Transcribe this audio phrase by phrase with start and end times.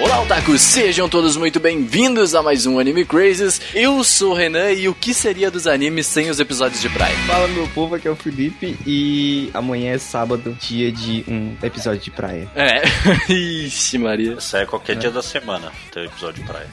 [0.00, 0.62] Olá, otakus!
[0.62, 3.60] Sejam todos muito bem-vindos a mais um Anime Crazes.
[3.74, 7.14] Eu sou o Renan e o que seria dos animes sem os episódios de praia?
[7.26, 12.00] Fala meu povo, aqui é o Felipe e amanhã é sábado, dia de um episódio
[12.00, 12.50] de praia.
[12.56, 12.82] É,
[13.30, 14.32] ixi Maria.
[14.38, 16.68] Isso aí é qualquer dia da semana, ter episódio de praia.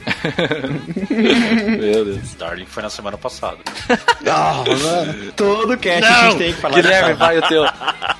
[1.78, 2.34] Meu Deus.
[2.34, 3.58] Darling foi na semana passada.
[4.30, 7.64] Ah, mano, todo cast a gente tem que falar Guilherme, vai o teu.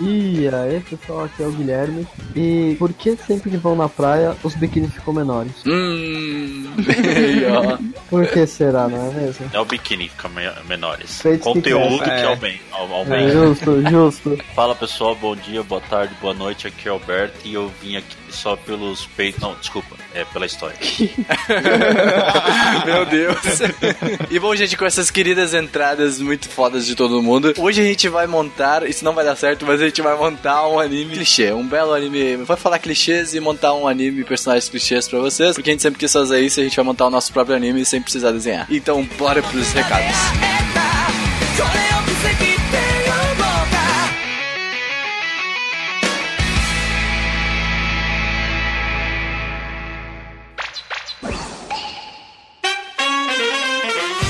[0.01, 2.07] E aí, pessoal, aqui é o Guilherme.
[2.35, 5.53] E por que sempre que vão na praia os biquínis ficam menores?
[5.67, 6.67] Hum.
[8.11, 9.51] Por que será, não é mesmo?
[9.53, 11.21] É o biquíni fica me- menores.
[11.23, 12.61] Que Conteúdo que, crescem, é o bem.
[12.73, 13.31] Ao, ao É, bem.
[13.31, 14.39] justo, justo.
[14.55, 16.67] Fala pessoal, bom dia, boa tarde, boa noite.
[16.67, 19.41] Aqui é o Alberto e eu vim aqui só pelos peitos.
[19.41, 20.77] Não, desculpa, é pela história.
[22.87, 23.37] Meu Deus.
[24.31, 28.09] E bom, gente, com essas queridas entradas muito fodas de todo mundo, hoje a gente
[28.09, 31.53] vai montar, isso não vai dar certo, mas a gente vai montar um anime clichê,
[31.53, 32.37] um belo anime.
[32.37, 35.99] Vai falar clichês e montar um anime personagens clichês pra vocês, porque a gente sempre
[35.99, 38.67] quis fazer isso e a gente vai montar o nosso próprio anime sem precisar desenhar.
[38.71, 40.17] Então, bora pros recados.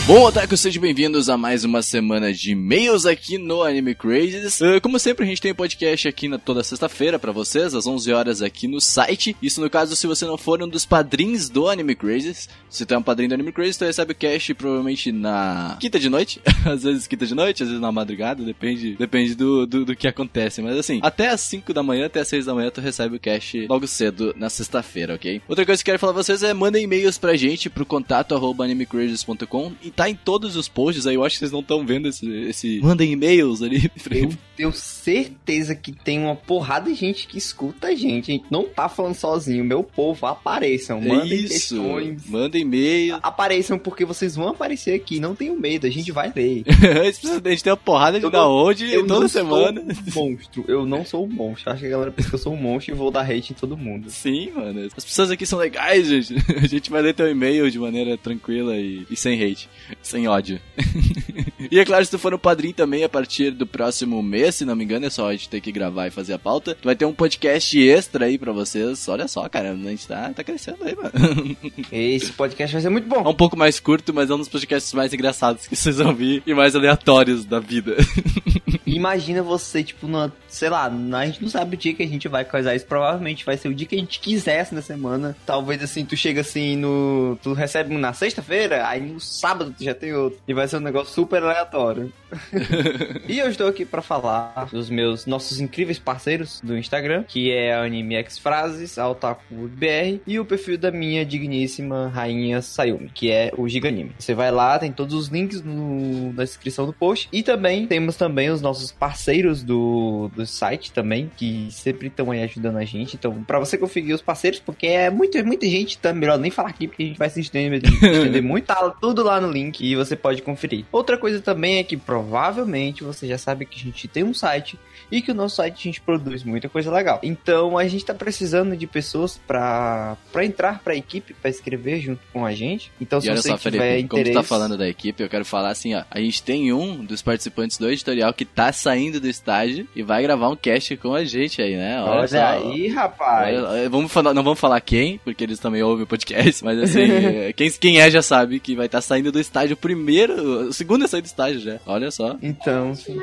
[0.09, 4.59] Bom, Otaku, sejam bem-vindos a mais uma semana de e-mails aqui no Anime Crazes.
[4.59, 8.11] Uh, como sempre, a gente tem podcast aqui na toda sexta-feira pra vocês, às 11
[8.15, 9.37] horas aqui no site.
[9.43, 12.49] Isso no caso se você não for um dos padrinhos do Anime Crazes.
[12.71, 16.01] Se tu é um padrinho do Anime Crazes, tu recebe o cash provavelmente na quinta
[16.01, 16.41] de noite.
[16.65, 20.09] às vezes quinta de noite, às vezes na madrugada, depende, depende do, do, do que
[20.09, 20.63] acontece.
[20.63, 23.21] Mas assim, até as 5 da manhã, até as 6 da manhã, tu recebe o
[23.21, 25.43] cash logo cedo na sexta-feira, ok?
[25.47, 28.35] Outra coisa que eu quero falar pra vocês é mandem e-mails pra gente pro contato
[28.35, 32.07] arroba animecrazes.com tá em todos os posts aí, eu acho que vocês não estão vendo
[32.09, 32.81] esse, esse...
[32.81, 33.91] Mandem e-mails ali.
[34.09, 38.31] Eu tenho certeza que tem uma porrada de gente que escuta a gente.
[38.31, 39.65] A gente não tá falando sozinho.
[39.65, 41.01] Meu povo, apareçam.
[41.01, 42.27] Mandem Isso, questões.
[42.27, 43.19] mandem e-mail.
[43.23, 45.21] Apareçam porque vocês vão aparecer aqui.
[45.21, 46.65] Não tenham medo, a gente vai ler.
[47.45, 49.83] a gente tem uma porrada de Eu da não- onde Eu toda não semana.
[50.13, 50.65] sou um monstro.
[50.69, 51.71] Eu não sou um monstro.
[51.71, 53.57] Acho que a galera pensa que eu sou um monstro e vou dar hate em
[53.57, 54.11] todo mundo.
[54.11, 54.89] Sim, mano.
[54.97, 56.35] As pessoas aqui são legais, gente.
[56.59, 59.69] A gente vai ler teu e-mail de maneira tranquila e, e sem hate,
[60.03, 60.61] sem ódio.
[61.71, 64.65] e é claro, se tu for um padrinho também, a partir do próximo mês, se
[64.65, 66.75] não me engano, é só a gente ter que gravar e fazer a pauta.
[66.75, 69.09] Tu vai ter um podcast extra aí pra vocês.
[69.09, 71.13] Olha só, cara, a gente tá, tá crescendo aí, mano.
[71.91, 73.31] Esse podcast vai ser muito É bom.
[73.31, 76.43] um pouco mais curto, mas é um dos podcasts mais engraçados que vocês vão ver
[76.47, 77.97] e mais aleatórios da vida.
[78.87, 82.27] Imagina você, tipo, numa, sei lá, a gente não sabe o dia que a gente
[82.27, 82.87] vai coisar isso.
[82.87, 85.37] Provavelmente vai ser o dia que a gente quisesse na semana.
[85.45, 87.39] Talvez assim, tu chega assim no.
[87.43, 90.39] Tu recebe na sexta-feira, aí no sábado já tem outro.
[90.47, 92.13] E vai ser um negócio super aleatório.
[93.29, 97.75] e eu estou aqui pra falar dos meus nossos incríveis parceiros do Instagram, que é
[97.75, 103.11] a Anime X Frases, a Otaku BR, e o perfil da minha digníssima rainha Sayumi,
[103.13, 104.13] que é o Giganime.
[104.19, 107.29] Você vai lá, tem todos os links no- na descrição do post.
[107.33, 112.43] E também temos também os nossos parceiros do, do site também, que sempre estão aí
[112.43, 113.17] ajudando a gente.
[113.17, 116.71] Então, pra você conseguir os parceiros, porque é muita, muita gente, tá melhor nem falar
[116.71, 119.97] aqui, porque a gente vai se estender, estender muito, tá tudo lá no link e
[119.97, 120.85] você pode conferir.
[120.91, 124.79] Outra coisa também é que provavelmente você já sabe que a gente tem um site
[125.11, 127.21] e que o nosso site a gente produz muita coisa legal.
[127.23, 132.21] Então a gente tá precisando de pessoas pra, pra entrar pra equipe, pra escrever junto
[132.33, 132.91] com a gente.
[133.01, 134.35] Então E se olha você só, tiver Felipe, como tu interesse...
[134.35, 136.05] tá falando da equipe, eu quero falar assim, ó.
[136.11, 140.23] A gente tem um dos participantes do editorial que tá saindo do estágio e vai
[140.23, 142.01] gravar um cast com a gente aí, né?
[142.03, 142.39] Olha, só.
[142.39, 143.63] aí, rapaz.
[143.63, 147.01] Olha, vamos falar, não vamos falar quem, porque eles também ouvem o podcast, mas assim,
[147.01, 151.05] é, quem, quem é já sabe que vai estar saindo do estágio primeiro, o segundo
[151.05, 151.79] a sair do estágio já.
[151.87, 152.37] Olha só.
[152.43, 153.19] Então, sim.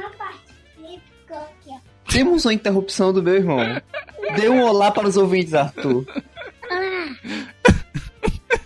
[2.10, 3.60] Temos uma interrupção do meu irmão.
[4.36, 6.06] Dê um olá para os ouvintes, Arthur.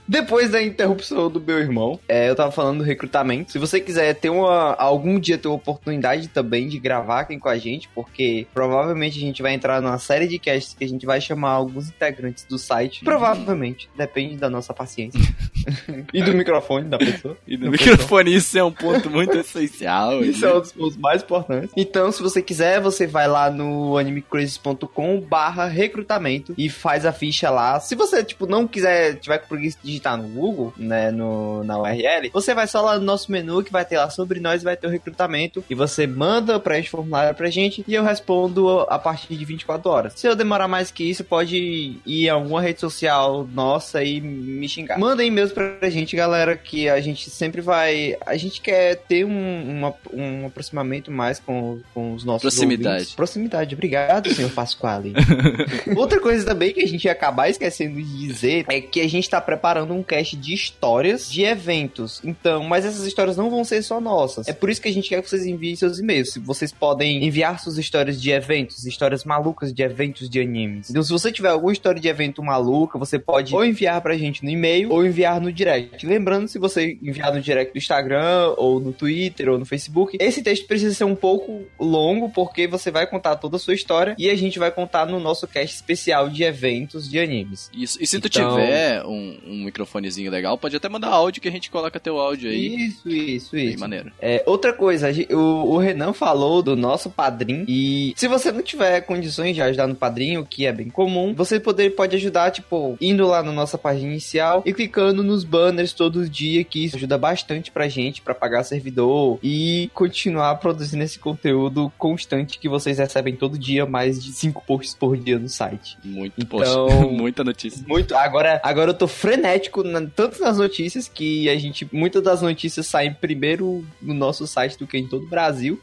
[0.10, 3.52] Depois da interrupção do meu irmão, é, eu tava falando do recrutamento.
[3.52, 7.48] Se você quiser ter uma, algum dia ter uma oportunidade também de gravar aqui com
[7.48, 11.06] a gente, porque provavelmente a gente vai entrar numa série de casts que a gente
[11.06, 13.04] vai chamar alguns integrantes do site.
[13.04, 15.22] Provavelmente, depende da nossa paciência.
[16.12, 17.38] e do microfone da pessoa.
[17.48, 20.24] E no microfone isso é um ponto muito essencial.
[20.24, 21.70] Isso é um dos pontos mais importantes.
[21.78, 27.52] Então, se você quiser, você vai lá no animecrazes.com barra recrutamento e faz a ficha
[27.52, 27.80] lá.
[27.80, 31.78] Se você, tipo, não quiser, tiver com preguiça de digitar no Google, né, no, na
[31.78, 34.78] URL, você vai só lá no nosso menu que vai ter lá sobre nós, vai
[34.78, 38.98] ter o recrutamento e você manda pra esse formulário pra gente e eu respondo a
[38.98, 40.14] partir de 24 horas.
[40.16, 44.68] Se eu demorar mais que isso, pode ir a alguma rede social nossa e me
[44.68, 44.98] xingar.
[44.98, 48.16] Manda e-mails pra gente, galera, que a gente sempre vai.
[48.26, 52.42] A gente quer ter um, uma, um aproximamento mais com, com os nossos.
[52.42, 52.96] Proximidade.
[52.96, 53.16] ouvintes.
[53.16, 53.76] Proximidade.
[53.76, 55.14] Obrigado, senhor Pasquale.
[55.96, 59.30] Outra coisa também que a gente ia acabar esquecendo de dizer é que a gente
[59.30, 62.22] tá preparando um cast de histórias de eventos.
[62.24, 64.48] Então, mas essas histórias não vão ser só nossas.
[64.48, 66.34] É por isso que a gente quer que vocês enviem seus e-mails.
[66.34, 70.90] Se vocês podem enviar suas histórias de eventos, histórias malucas de eventos de animes.
[70.90, 74.44] Então, se você tiver alguma história de evento maluca, você pode ou enviar pra gente
[74.44, 76.06] no e-mail ou enviar no direct.
[76.06, 80.42] Lembrando, se você enviar no direct do Instagram ou no Twitter ou no Facebook, esse
[80.42, 84.30] texto precisa ser um pouco longo porque você vai contar toda a sua história e
[84.30, 87.70] a gente vai contar no nosso cast especial de eventos de animes.
[87.74, 87.98] Isso.
[88.02, 91.52] E se tu Então- tiver um, um microfonezinho legal, pode até mandar áudio que a
[91.52, 92.76] gente coloca teu áudio aí.
[92.88, 93.80] Isso, isso, isso.
[93.80, 94.12] maneiro.
[94.20, 99.02] É, outra coisa, o, o Renan falou do nosso padrinho e se você não tiver
[99.02, 103.26] condições de ajudar no padrinho, que é bem comum, você poder, pode ajudar, tipo, indo
[103.28, 107.72] lá na nossa página inicial e clicando nos banners todo dia, que isso ajuda bastante
[107.72, 113.58] pra gente, pra pagar servidor e continuar produzindo esse conteúdo constante que vocês recebem todo
[113.58, 115.98] dia, mais de cinco posts por dia no site.
[116.04, 117.84] Muito, Então- poxa, muita notícia.
[117.88, 118.16] Muito.
[118.16, 121.88] Agora, agora eu tô frenético, na- tanto nas notícias, que a gente.
[121.92, 125.80] Muitas das notícias saem primeiro no nosso site do que em todo o Brasil.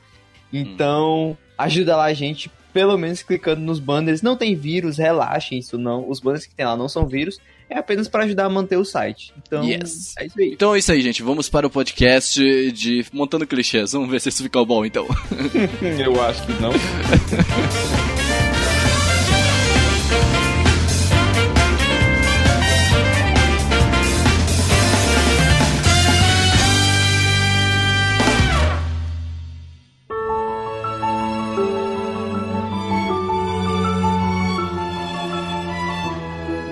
[0.52, 4.22] Então, ajuda lá a gente, pelo menos clicando nos banners.
[4.22, 6.08] Não tem vírus, relaxem isso não.
[6.08, 7.38] Os banners que tem lá não são vírus.
[7.68, 9.34] É apenas pra ajudar a manter o site.
[9.36, 10.14] Então, Yes.
[10.18, 10.50] é isso aí.
[10.52, 11.20] Então é isso aí, gente.
[11.20, 13.90] Vamos para o podcast de Montando Clichês.
[13.92, 15.04] Vamos ver se isso ficou bom, então.
[15.98, 16.70] Eu acho que não.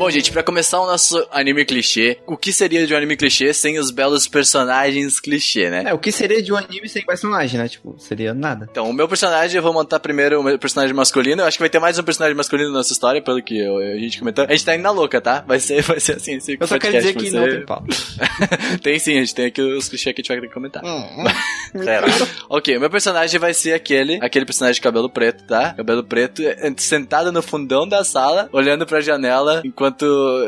[0.04, 3.54] Bom, gente, pra começar o nosso anime clichê, o que seria de um anime clichê
[3.54, 5.84] sem os belos personagens clichê, né?
[5.86, 7.66] É, o que seria de um anime sem personagem, né?
[7.70, 8.68] Tipo, seria nada.
[8.70, 11.40] Então, o meu personagem, eu vou montar primeiro o meu personagem masculino.
[11.40, 13.78] Eu acho que vai ter mais um personagem masculino na nossa história, pelo que eu-
[13.78, 14.44] a gente comentou.
[14.44, 15.42] A gente tá indo na louca, tá?
[15.48, 16.34] Vai ser, vai ser assim.
[16.34, 17.82] esse Eu só quero dizer que vai não ser- tem pau.
[18.82, 20.82] tem sim, a gente tem aqui os clichês que a gente vai ter que comentar.
[21.82, 22.06] Será?
[22.50, 25.72] Ok, o meu personagem vai ser aquele, aquele personagem de cabelo preto, tá?
[25.72, 26.42] Cabelo preto,
[26.76, 29.93] sentado no fundão da sala, olhando pra janela enquanto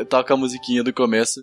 [0.09, 1.41] toca a musiquinha do começo.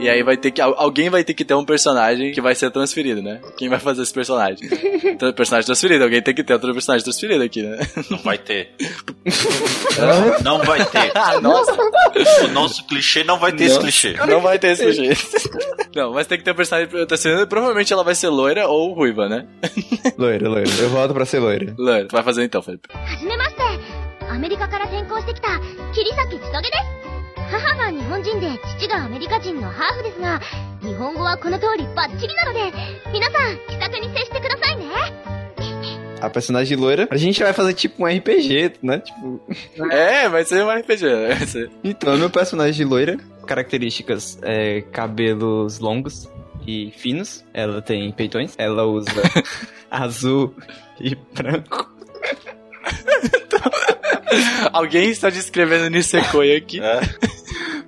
[0.00, 0.60] E aí vai ter que.
[0.60, 3.40] al- Alguém vai ter que ter um personagem que vai ser transferido, né?
[3.56, 4.68] Quem vai fazer esse personagem?
[5.04, 7.78] Então, personagem transferido, alguém tem que ter outro personagem transferido aqui, né?
[8.10, 8.74] Não vai ter.
[10.42, 11.12] Não vai ter.
[11.14, 11.72] Ah, nossa!
[12.44, 13.82] O nosso clichê não vai ter esse Não.
[13.82, 14.14] clichê.
[14.26, 15.16] Não vai ter esse clichê.
[15.94, 17.46] Não, mas tem que ter um personagem transferido.
[17.46, 19.46] Provavelmente ela vai ser loira ou ruiva, né?
[20.18, 20.70] Loira, loira.
[20.80, 21.72] Eu volto pra ser loira.
[21.78, 22.88] Loira, tu vai fazer então, Felipe.
[22.92, 23.62] はじめまして
[24.28, 25.48] アメリカから転校してきた
[25.94, 26.76] 桐崎千棘で
[27.17, 27.17] す
[27.48, 30.40] 母が日本人で父がアメリカ人のハーフですが
[30.80, 32.72] 日本語はこの通りバッチリなので
[33.12, 34.84] 皆さん気さくに接してくださいね
[36.20, 37.06] A personagem loira.
[37.10, 39.00] A gente vai fazer tipo um RPG, né?
[39.00, 39.42] Tipo.
[39.90, 41.04] É, vai ser um RPG.
[41.04, 41.70] Vai ser.
[41.82, 46.30] Então, meu personagem de loira, características é cabelos longos
[46.66, 47.44] e finos.
[47.52, 48.54] Ela tem peitões.
[48.56, 49.10] Ela usa
[49.90, 50.54] azul
[50.98, 51.92] e branco.
[54.72, 56.80] Alguém está descrevendo Nisekoi aqui.
[56.80, 57.00] É.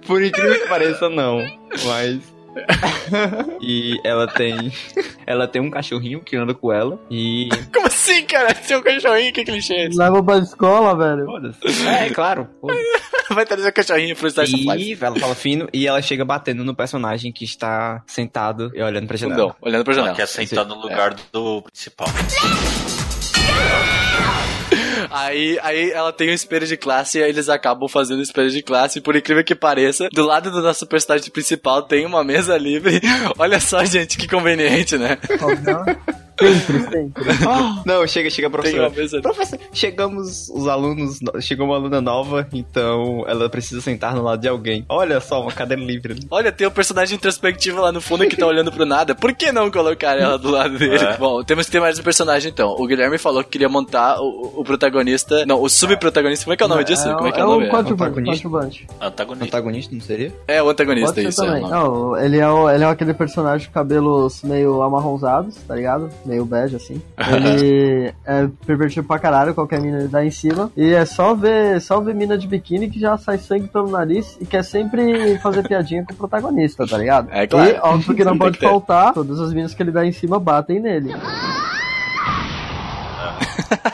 [0.05, 1.39] Por incrível que pareça, não.
[1.85, 2.19] Mas.
[3.61, 4.71] e ela tem.
[5.25, 6.99] Ela tem um cachorrinho que anda com ela.
[7.09, 7.47] E.
[7.73, 8.53] Como assim, cara?
[8.55, 9.97] Seu um cachorrinho, que clichê é esse?
[9.97, 11.25] Leva pra escola, velho.
[11.25, 11.87] Foda-se.
[11.87, 12.47] É, claro.
[12.59, 12.81] foda-se.
[13.33, 14.77] Vai trazer o cachorrinho pro Life.
[14.77, 19.07] E ela fala fino e ela chega batendo no personagem que está sentado e olhando
[19.07, 19.39] pra janela.
[19.41, 20.17] Fundão, olhando pra Ela janela.
[20.17, 22.07] quer sentar no lugar do principal.
[25.11, 28.61] Aí, aí ela tem um espelho de classe e aí eles acabam fazendo espelho de
[28.61, 28.99] classe.
[28.99, 33.01] E por incrível que pareça, do lado do nosso personagem principal tem uma mesa livre.
[33.37, 35.17] Olha só, gente, que conveniente, né?
[36.41, 37.23] Sempre, sempre.
[37.85, 43.81] Não, chega, chega mesa Professor, chegamos os alunos, chegou uma aluna nova, então ela precisa
[43.81, 44.85] sentar no lado de alguém.
[44.89, 46.13] Olha só, uma cadeira livre.
[46.13, 46.27] ali.
[46.29, 49.13] Olha, tem um personagem introspectivo lá no fundo que tá olhando pro nada.
[49.15, 50.97] Por que não colocar ela do lado dele?
[51.03, 51.17] É.
[51.17, 52.75] Bom, temos que ter mais um personagem então.
[52.77, 55.45] O Guilherme falou que queria montar o, o protagonista.
[55.45, 56.45] Não, o subprotagonista.
[56.45, 57.03] Como é que é o nome disso?
[57.15, 57.67] Como é que é, é o nome?
[57.67, 58.47] o coadjuvante, Antagonista?
[59.01, 59.45] Antagonista.
[59.45, 60.33] Antagonista, não seria?
[60.47, 61.43] É o antagonista, isso.
[61.43, 61.61] É também.
[61.69, 66.09] Não, ele é, o- ele é aquele personagem de cabelos meio amarronzados, tá ligado?
[66.31, 67.01] Meio bege, assim.
[67.19, 70.71] Ele é pervertido pra caralho, qualquer mina ele dá em cima.
[70.77, 74.37] E é só ver, só ver mina de biquíni que já sai sangue pelo nariz
[74.39, 77.27] e quer sempre fazer piadinha com o protagonista, tá ligado?
[77.31, 77.69] É claro.
[77.69, 80.79] E óbvio que não pode faltar, todas as minas que ele dá em cima batem
[80.79, 81.13] nele.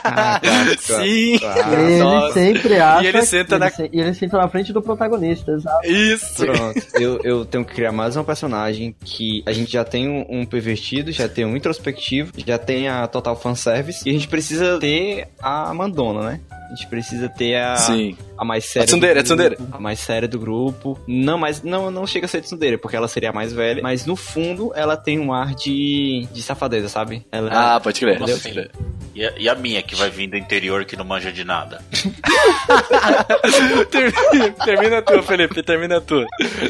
[0.04, 0.40] Ah,
[0.78, 1.38] Sim.
[1.72, 2.32] ele Nossa.
[2.34, 3.04] sempre acha.
[3.04, 5.86] E ele senta que na- ele se- E ele senta na frente do protagonista, exato.
[5.86, 6.36] Isso.
[6.44, 10.26] Pronto, eu, eu tenho que criar mais um personagem que a gente já tem um,
[10.40, 14.78] um pervertido, já tem um introspectivo, já tem a total fanservice, e a gente precisa
[14.78, 16.40] ter a Mandona, né?
[16.68, 18.16] A gente precisa ter a, Sim.
[18.36, 18.84] a mais séria.
[18.84, 19.56] A tsundere, do a tsundere.
[19.72, 20.98] A mais séria do grupo.
[21.06, 23.82] Não, mas não, não chega a ser tsundere, porque ela seria a mais velha.
[23.82, 27.26] Mas no fundo, ela tem um ar de, de safadeza, sabe?
[27.32, 28.18] Ela, Ah, pode crer.
[28.18, 28.70] Crer.
[29.14, 31.80] E a, e a minha, que vai vir do interior, que não manja de nada?
[33.90, 35.62] termina, termina a tua, Felipe.
[35.62, 36.26] Termina a tua.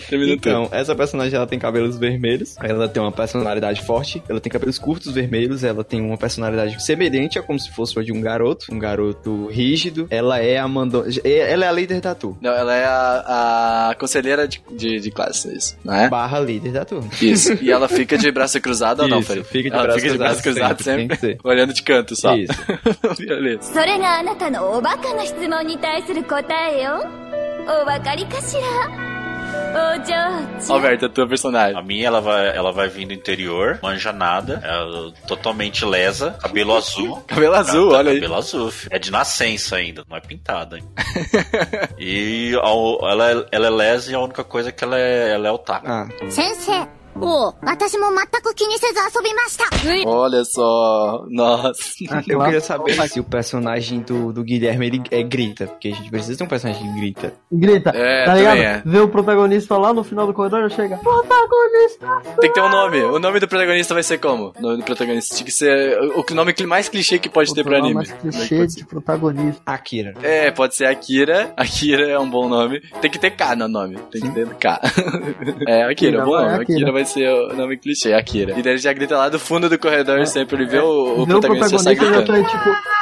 [0.09, 0.53] Termina a tua.
[0.53, 4.79] Então, essa personagem ela tem cabelos vermelhos, ela tem uma personalidade forte, ela tem cabelos
[4.79, 8.67] curtos vermelhos, ela tem uma personalidade semelhante a como se fosse a de um garoto,
[8.73, 12.38] um garoto rígido Ela é a Mandona, ela é a líder da turma.
[12.42, 16.10] Não, ela é a, a conselheira de, de, de classe, isso, não é?
[16.10, 17.10] Barra líder da turma.
[17.22, 17.54] Isso.
[17.62, 19.48] E ela fica de braço cruzado ou não, Isso, Felipe?
[19.50, 21.48] fica de ela braço fica de braço cruzado cruzado sempre, sempre, tem que ser.
[21.50, 22.36] olhando de canto só.
[22.36, 22.54] Isso.
[23.20, 23.74] Beleza.
[23.74, 27.06] それがあなたのおバカな質問に対する答えよ
[27.66, 28.62] お分かりかしらお嬢
[28.94, 29.07] ちゃん
[30.69, 31.77] Alberto, a tua personagem.
[31.79, 36.77] A minha, ela vai, ela vai vir do interior, manja nada, é totalmente lesa, cabelo
[36.77, 37.23] azul.
[37.27, 38.17] Cabelo azul, Ah, tá, olha aí.
[38.21, 38.91] Cabelo azul, filho.
[38.95, 40.79] É de nascença ainda, não é pintada.
[41.99, 45.49] e ela, é- ela é lesa e a única coisa é que ela é, ela
[45.49, 45.87] é otaku.
[45.89, 46.87] Ah, 先生
[47.18, 51.26] おう私も全く気にせず遊びましたうい Olha só.
[51.30, 51.74] Nossa.
[52.28, 56.10] eu queria saber se o personagem do, do Guilherme ele é grita, porque a gente
[56.10, 57.34] precisa ter um personagem que grita.
[57.52, 58.58] Grita, É, tá também ligado?
[58.58, 58.82] é.
[58.84, 60.98] Vê o protagonista lá no final do corredor, chega.
[60.98, 62.08] Protagonista!
[62.42, 63.04] Tem que ter um nome.
[63.04, 64.52] O nome do protagonista vai ser como?
[64.58, 67.64] O nome do protagonista tinha que ser o, o nome mais clichê que pode ter
[67.64, 68.10] pro Outro nome anime.
[68.10, 68.80] mais Como é que clichê pode ser?
[68.80, 69.62] de protagonista.
[69.68, 70.14] Akira.
[70.24, 71.54] É, pode ser Akira.
[71.56, 72.82] Akira é um bom nome.
[73.02, 73.98] Tem que ter K no nome.
[74.12, 74.82] Tem que ter K.
[75.68, 76.64] é, Akira, Akira, bom vai, nome.
[76.64, 76.78] Akira.
[76.80, 76.92] Akira.
[76.92, 78.59] vai ser o nome clichê, Akira.
[78.59, 81.27] E daí ele já grita lá do fundo do corredor, sempre ele vê o, o
[81.27, 82.45] protagonista já sai protagonista já gritando.
[82.45, 82.99] tá tipo.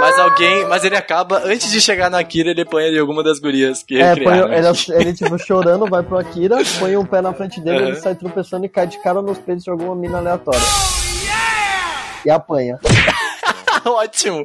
[0.00, 3.38] Mas alguém, mas ele acaba, antes de chegar no Akira, ele põe ali alguma das
[3.38, 4.66] gurias que É, põe, ele,
[5.00, 7.86] ele, tipo, chorando, vai pro Akira, põe um pé na frente dele, Aham.
[7.88, 10.60] ele sai tropeçando e cai de cara nos peitos de alguma mina aleatória.
[12.24, 12.78] E apanha.
[14.06, 14.44] Ótimo.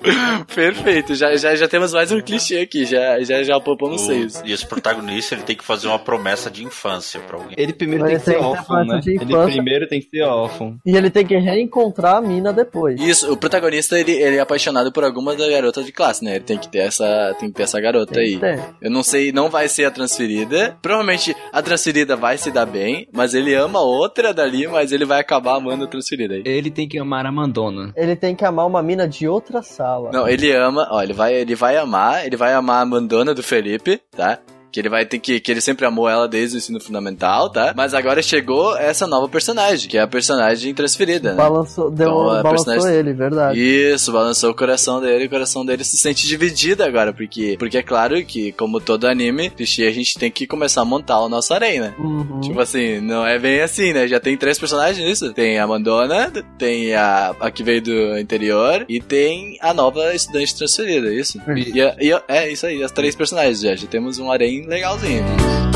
[0.53, 1.15] Perfeito.
[1.15, 2.85] Já, já, já temos mais um clichê aqui.
[2.85, 4.41] Já, já, já popamos O- seis.
[4.45, 7.55] e esse protagonista ele tem que fazer uma promessa de infância pra alguém.
[7.57, 9.01] Ele primeiro Mas tem que ser tem que ter órfão, né?
[9.05, 10.77] Ele primeiro tem que ser órfão.
[10.85, 12.99] E ele tem que reencontrar a mina depois.
[12.99, 16.35] Isso, o protagonista ele, ele é apaixonado por alguma da garota de classe, né?
[16.35, 18.33] Ele tem que ter essa, tem que ter essa garota Tem aí.
[18.35, 18.59] que ter.
[18.81, 20.77] Eu não sei, não vai ser a transferida.
[20.81, 25.19] Provavelmente a transferida vai se dar bem, mas ele ama outra dali, mas ele vai
[25.19, 26.43] acabar amando a transferida aí.
[26.45, 27.91] Ele tem que amar a Mandona.
[27.95, 30.11] Ele tem que amar uma mina de outra sala.
[30.11, 33.41] Não, ele ama, ó, ele vai, ele vai amar, ele vai amar a Mandona do
[33.41, 34.39] Felipe, tá?
[34.71, 35.39] Que ele vai ter que.
[35.39, 37.73] Que ele sempre amou ela desde o ensino fundamental, tá?
[37.75, 41.35] Mas agora chegou essa nova personagem, que é a personagem transferida, né?
[41.37, 43.59] Balançou, deu, Então, balançou personagem- ele, verdade.
[43.59, 47.77] Isso, balançou o coração dele e o coração dele se sente dividido agora, porque, porque
[47.77, 51.29] é claro que, como todo anime, clichê, a gente tem que começar a montar o
[51.29, 51.93] nosso harém, né?
[51.99, 52.39] Uhum.
[52.41, 54.07] Tipo assim, não é bem assim, né?
[54.07, 55.33] Já tem três personagens nisso.
[55.33, 60.55] Tem a Mandona, tem a, a que veio do interior e tem a nova estudante
[60.55, 61.39] transferida, isso?
[61.55, 61.73] E,
[62.07, 63.75] e a- é isso aí, as três personagens já.
[63.75, 64.31] Já temos um
[64.61, 65.70] harém legalzinho.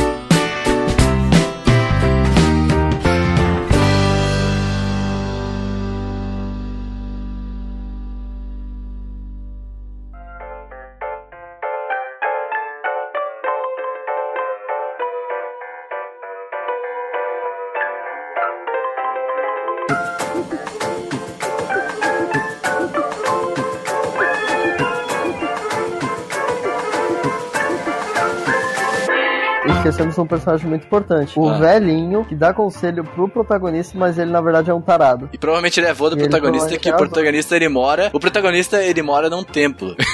[30.05, 31.33] Esquecemos um personagem muito importante.
[31.39, 31.57] O Ah.
[31.57, 35.29] velhinho que dá conselho pro protagonista, mas ele na verdade é um tarado.
[35.33, 38.09] E provavelmente ele é avô do E protagonista, que é o protagonista ele mora.
[38.13, 39.95] O protagonista ele mora num templo.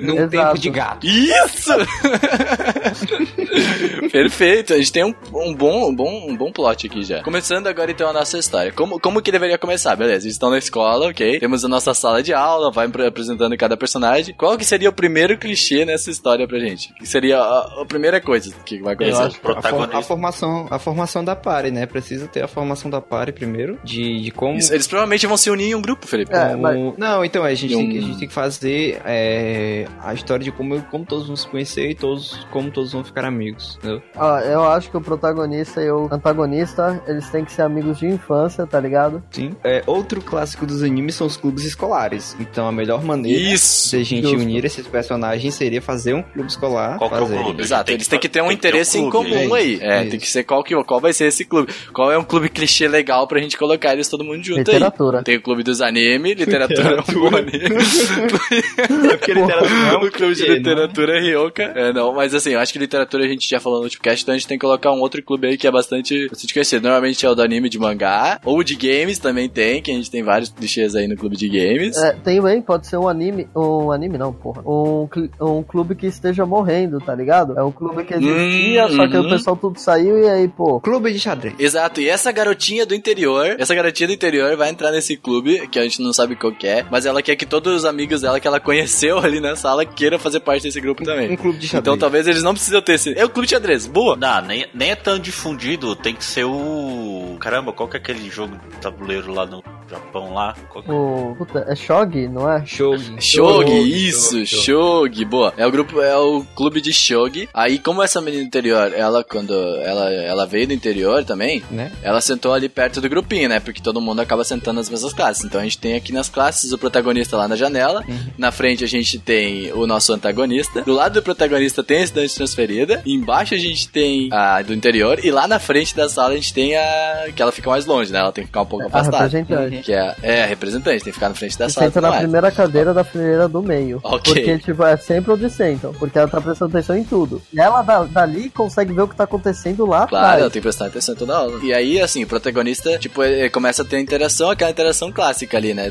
[0.00, 0.30] Num Exato.
[0.30, 1.04] tempo de gato.
[1.04, 1.72] Isso!
[4.12, 7.22] Perfeito, a gente tem um, um bom, um, bom, um bom plot aqui já.
[7.22, 8.70] Começando agora então a nossa história.
[8.72, 9.96] Como, como que deveria começar?
[9.96, 11.40] Beleza, eles estão na escola, ok?
[11.40, 14.34] Temos a nossa sala de aula, vai pre- apresentando cada personagem.
[14.38, 16.94] Qual que seria o primeiro clichê nessa história pra gente?
[16.94, 19.98] Que seria a, a primeira coisa que vai vai Acho que a, for- protagonista.
[19.98, 21.86] a formação, a formação da pare, né?
[21.86, 24.56] Precisa ter a formação da pare primeiro, de, de como...
[24.58, 26.32] Isso, Eles provavelmente vão se unir em um grupo, Felipe.
[26.34, 29.00] É, como- mas- Não, então, a gente, tem, que- a Um- gente tem que fazer
[29.04, 33.02] é, a história de como, como todos vão se conhecer e todos, como todos vão
[33.04, 34.02] ficar amigos, entendeu?
[34.16, 38.06] Ó, eu acho que o protagonista e o antagonista, eles têm que ser amigos de
[38.06, 39.22] infância, tá ligado?
[39.30, 39.54] Sim.
[39.64, 42.36] É, outro clássico dos animes são os clubes escolares.
[42.40, 43.90] Então, a melhor maneira Isso!
[43.90, 44.38] de a gente Justo.
[44.38, 46.98] unir esses personagens seria fazer um clube escolar.
[46.98, 47.62] Qual que é o clube?
[47.62, 49.60] Exato, eles têm que ter um tem que ter um interesse em clube, comum é
[49.60, 49.78] aí.
[49.80, 50.10] É, isso.
[50.10, 51.72] tem que ser qual, que, qual vai ser esse clube.
[51.92, 55.18] Qual é um clube clichê legal pra gente colocar eles todo mundo junto Literatura.
[55.18, 55.24] aí.
[55.24, 57.50] Tem o clube dos anime, literatura é um bom anime.
[59.10, 61.62] Porque literatura é um o clube de clichê, literatura é Ryoka.
[61.62, 64.22] É, não, mas assim, eu acho que literatura a gente já falou no último cast,
[64.22, 66.82] então a gente tem que colocar um outro clube aí que é bastante, bastante conhecido.
[66.82, 70.10] Normalmente é o do anime de mangá, ou de games também tem, que a gente
[70.10, 71.96] tem vários clichês aí no clube de games.
[71.96, 73.48] É, tem bem, pode ser um anime.
[73.54, 74.62] Um anime não, porra.
[74.66, 75.08] Um,
[75.40, 77.58] um clube que esteja morrendo, tá ligado?
[77.58, 79.26] É um clube que existia, Hum, só que uhum.
[79.26, 80.80] o pessoal tudo saiu e aí, pô.
[80.80, 81.54] Clube de xadrez.
[81.58, 85.78] Exato, e essa garotinha do interior, essa garotinha do interior vai entrar nesse clube, que
[85.78, 88.40] a gente não sabe qual que é, mas ela quer que todos os amigos dela
[88.40, 91.36] que ela conheceu ali na sala queiram fazer parte desse grupo Um também.
[91.36, 91.80] clube de xadrez.
[91.82, 93.18] Então talvez eles não precisam ter esse.
[93.18, 94.16] É o clube de xadrez, boa!
[94.16, 97.36] Não, nem, nem é tão difundido, tem que ser o.
[97.40, 100.54] Caramba, qual que é aquele jogo de tabuleiro lá no Japão lá?
[100.68, 102.64] Qual que- O, puta, é Shogi, não é?
[102.66, 103.16] Shogi.
[103.20, 105.52] Shogi, isso, Shogi, boa.
[105.56, 107.48] É o grupo, é o clube de Shogi.
[107.54, 111.90] Aí, como essa menina do interior, ela quando ela, ela veio do interior também, Né?
[112.02, 113.60] ela sentou ali perto do grupinho, né?
[113.60, 115.44] Porque todo mundo acaba sentando nas mesmas classes.
[115.44, 118.04] Então a gente tem aqui nas classes o protagonista lá na janela.
[118.38, 120.82] Na frente a gente tem o nosso antagonista.
[120.82, 123.02] Do lado do protagonista tem a estudante transferida.
[123.06, 125.18] Embaixo a gente tem a do interior.
[125.24, 127.26] E lá na frente da sala a gente tem a.
[127.34, 128.18] que ela fica mais longe, né?
[128.18, 129.28] Ela tem que ficar um pouco A afastada.
[129.28, 129.82] representante.
[129.82, 131.86] Que é, é a representante, tem que ficar na frente da E sala.
[131.86, 132.22] senta na mais.
[132.22, 134.00] primeira cadeira da fileira do meio.
[134.02, 134.34] Ok.
[134.34, 135.92] Porque, tipo, é sempre onde sentam.
[135.94, 137.40] Porque ela tá prestando atenção em tudo.
[137.52, 140.52] E ela da- dali consegue ver o que tá acontecendo lá Claro, ela atrás.
[140.52, 141.60] tem que prestar atenção toda a aula.
[141.62, 145.72] E aí, assim, o protagonista, tipo, ele começa a ter interação, aquela interação clássica ali,
[145.74, 145.88] né?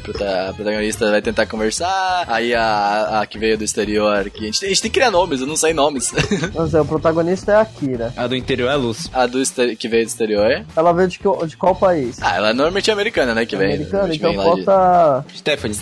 [0.49, 4.59] A protagonista vai tentar conversar, aí a, a que veio do exterior, que a gente,
[4.59, 6.11] tem- a gente tem que criar nomes, eu não sei nomes.
[6.53, 8.13] Mas é, o protagonista é a Kira.
[8.15, 9.09] A do interior é luz.
[9.13, 9.39] a do
[9.77, 10.65] que veio do exterior.
[10.75, 12.17] Ela veio de, que- de qual país?
[12.21, 13.45] Ah, ela é normalmente americana, né?
[13.45, 13.67] Que vem.
[13.73, 15.25] Americana, então vem lá de- bota.
[15.35, 15.75] Stephanie.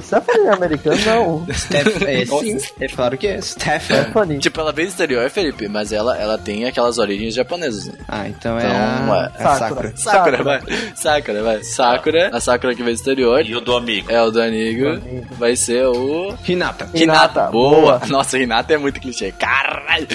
[0.00, 1.46] Stephanie é americana, não.
[1.52, 2.02] Steph...
[2.02, 2.58] É, sim.
[2.80, 3.40] É claro que é.
[3.40, 4.02] Stephanie.
[4.02, 4.38] Stephanie.
[4.38, 7.86] Tipo, ela veio do exterior, Felipe, mas ela, ela tem aquelas origens japonesas.
[7.86, 7.94] né?
[8.08, 9.42] Ah, então, Então, é a, é.
[9.42, 9.58] é Sakura.
[9.58, 9.92] Sakura.
[9.96, 10.42] Sakura, Sakura.
[10.44, 10.60] vai.
[10.94, 11.64] Sakura, vai.
[11.64, 13.40] Sakura, a Sakura que veio do exterior.
[13.44, 14.10] E o do amigo.
[14.10, 15.00] É o do Anigo.
[15.38, 16.34] Vai ser o.
[16.46, 16.88] Hinata.
[16.94, 17.80] Hinata, Hinata, boa.
[17.98, 18.00] boa.
[18.08, 19.32] Nossa, Hinata é muito clichê.
[19.32, 20.06] Caralho.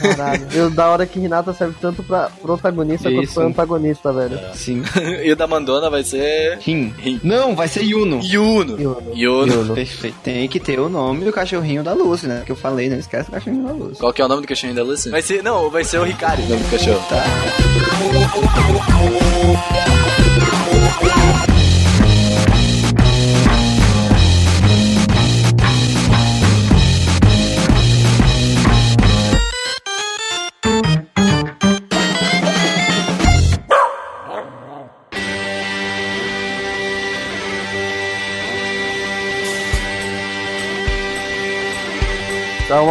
[0.00, 0.46] Caralho.
[0.56, 3.34] E o da hora que Hinata serve tanto pra protagonista quanto Isso.
[3.34, 4.38] pra antagonista, velho.
[4.54, 4.82] Sim.
[5.24, 6.58] e o da Mandona vai ser.
[6.60, 6.92] Rin.
[6.98, 7.20] Rin.
[7.24, 8.20] Não, vai ser Yuno.
[8.22, 8.78] Yuno.
[8.80, 9.12] Yuno.
[9.14, 9.52] Yuno.
[9.54, 9.74] Yuno.
[9.74, 10.16] Perfeito.
[10.22, 12.42] Tem que ter o nome do cachorrinho da Lucy, né?
[12.44, 13.98] Que eu falei, não esquece o cachorrinho da Lucy.
[14.00, 15.10] Qual que é o nome do cachorrinho da Lucy?
[15.10, 15.35] Vai ser.
[15.42, 17.04] Não, vai ser o Ricari, o nome do cachorro.
[17.08, 17.22] Tá.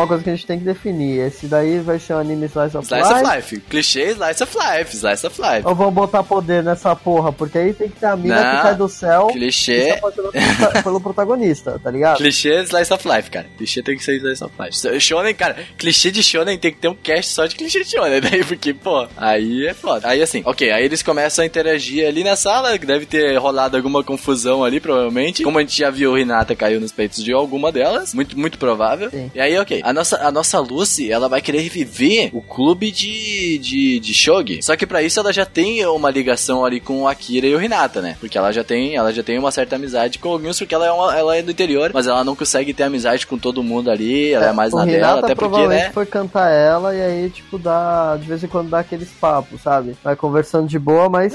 [0.05, 1.19] Uma coisa que a gente tem que definir.
[1.19, 3.23] Esse daí vai ser um anime Slice of Slice Life.
[3.23, 3.59] of Life.
[3.69, 4.95] Clichê Slice of Life.
[4.95, 5.67] Slice of Life.
[5.67, 7.31] Ou vão botar poder nessa porra?
[7.31, 8.55] Porque aí tem que ter a mina Não.
[8.57, 9.99] que cai do céu Clichê.
[10.15, 10.31] pelo,
[10.83, 12.17] pelo protagonista, tá ligado?
[12.17, 13.47] Clichê Slice of Life, cara.
[13.57, 14.99] Clichê tem que ser Slice of Life.
[14.99, 18.21] Shonen, cara, clichê de Shonen tem que ter um cast só de clichê de Shonen,
[18.21, 20.07] daí, porque, pô, aí é foda.
[20.07, 23.75] Aí assim, ok, aí eles começam a interagir ali na sala, que deve ter rolado
[23.77, 25.43] alguma confusão ali, provavelmente.
[25.43, 28.57] Como a gente já viu, o Hinata caiu nos peitos de alguma delas, muito, muito
[28.57, 29.09] provável.
[29.09, 29.31] Sim.
[29.33, 33.57] E aí, ok, a nossa, a nossa Lucy, ela vai querer reviver o clube de,
[33.57, 34.61] de, de Shogi.
[34.61, 37.61] Só que pra isso ela já tem uma ligação ali com o Akira e o
[37.61, 38.17] Hinata, né?
[38.19, 40.91] Porque ela já tem, ela já tem uma certa amizade com alguns, porque ela é,
[40.91, 44.33] uma, ela é do interior, mas ela não consegue ter amizade com todo mundo ali,
[44.33, 45.91] ela é, mais o na Hinata dela, até porque, né?
[45.91, 48.17] foi cantar ela e aí, tipo, dá.
[48.17, 49.95] De vez em quando dá aqueles papos, sabe?
[50.03, 51.33] Vai conversando de boa, mas.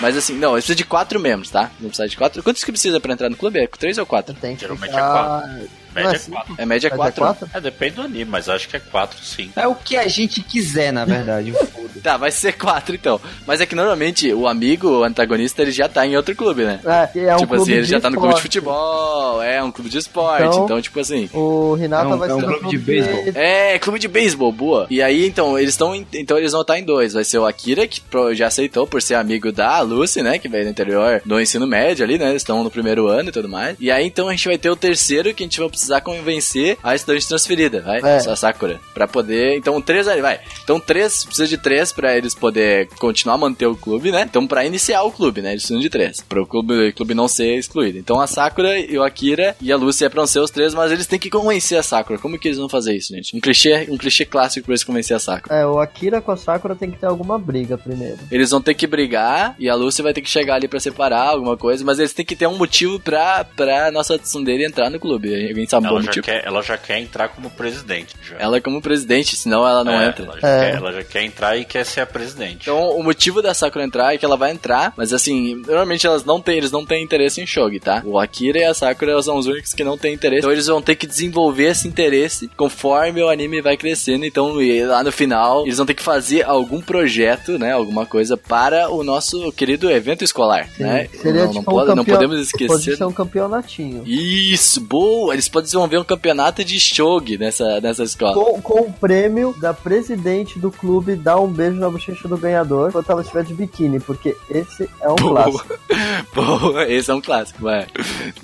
[0.00, 1.70] Mas assim, não, precisa de quatro membros, tá?
[1.80, 2.42] Não precisa de quatro.
[2.42, 3.60] Quantos que precisa pra entrar no clube?
[3.60, 4.34] É três ou quatro?
[4.34, 5.46] Tem que Geralmente ficar...
[5.46, 6.54] Média Não é é quatro.
[6.58, 7.20] É média Mas é quatro.
[7.24, 7.50] quatro?
[7.54, 9.50] É, depende do anime, mas acho que é quatro, sim.
[9.56, 11.52] É o que a gente quiser, na verdade.
[12.02, 13.18] Tá, vai ser quatro então.
[13.46, 16.78] Mas é que normalmente o amigo, o antagonista, ele já tá em outro clube, né?
[16.84, 19.42] É, e é um tipo clube assim, ele de já tá no clube de futebol,
[19.42, 21.28] é um clube de esporte, Então- então, tipo assim.
[21.32, 23.24] O Hinata É um- vai é um ser clube de beisebol.
[23.34, 24.86] É, clube de beisebol, boa.
[24.90, 27.14] E aí, então, eles estão então eles vão estar em dois.
[27.14, 28.00] Vai ser o Akira, que
[28.34, 30.38] já aceitou por ser amigo da Lucy, né?
[30.38, 32.28] Que veio do interior do ensino médio ali, né?
[32.28, 33.76] Eles estão no primeiro ano e tudo mais.
[33.80, 36.78] E aí, então, a gente vai ter o terceiro, que a gente vai precisar convencer
[36.82, 38.00] a estudante transferida, vai?
[38.00, 38.16] É.
[38.16, 38.80] A Sakura.
[38.94, 39.56] Pra poder.
[39.56, 40.40] Então, três ali, vai.
[40.62, 44.26] Então, três, precisa de três pra eles poder continuar a manter o clube, né?
[44.28, 45.50] Então, pra iniciar o clube, né?
[45.50, 46.20] Eles precisam de três.
[46.20, 47.98] Para o clube, clube não ser excluído.
[47.98, 50.92] Então, a Sakura e o Akira e a Lucy é pra ser os três, mas
[50.92, 52.18] eles têm que convencer a Sakura.
[52.18, 53.36] Como que eles vão fazer isso, gente?
[53.36, 55.54] Um clichê, um clichê clássico pra eles convencer a Sakura.
[55.54, 58.18] É, o Akira com a Sakura tem que ter alguma briga primeiro.
[58.30, 61.28] Eles vão ter que brigar e a Lucy vai ter que chegar ali pra separar
[61.28, 64.98] alguma coisa, mas eles têm que ter um motivo pra, pra nossa tsundere entrar no
[64.98, 65.48] clube.
[65.48, 66.24] Alguém sabe um bom Ela já, motivo?
[66.26, 68.14] quer, ela já quer entrar como presidente.
[68.28, 68.36] Já.
[68.38, 70.24] Ela é como presidente, senão ela não É, entra.
[70.24, 70.70] Ela já, É.
[70.70, 72.62] quer, ela já quer entrar e quer ser a presidente.
[72.62, 76.24] Então, o motivo da Sakura entrar é que ela vai entrar, mas assim, normalmente elas
[76.24, 78.02] não têm, eles não têm interesse em Shogi, tá?
[78.04, 80.40] O Akira e a Sakura são os únicos que não têm interesse.
[80.40, 84.24] Então, eles vão ter que desenvolver esse interesse conforme o anime vai crescendo.
[84.24, 84.54] Então,
[84.86, 87.72] lá no final, eles vão ter que fazer algum projeto, né?
[87.72, 91.08] Alguma coisa para o nosso querido evento escolar, Sim, né?
[91.12, 92.66] Seria não, tipo não, um pode- não campeão- podemos esquecer.
[92.68, 94.02] Pode ser um campeonatinho.
[94.06, 95.34] Isso, boa!
[95.34, 98.34] Eles podem desenvolver um campeonato de Shogi nessa, nessa escola.
[98.34, 102.88] Com, com o prêmio da presidente do clube dar um beijo na bochecha do ganhador
[102.88, 105.44] enquanto ela estiver de biquíni, porque esse é um Boa.
[105.44, 105.74] clássico.
[106.34, 107.86] Boa, esse é um clássico, vai.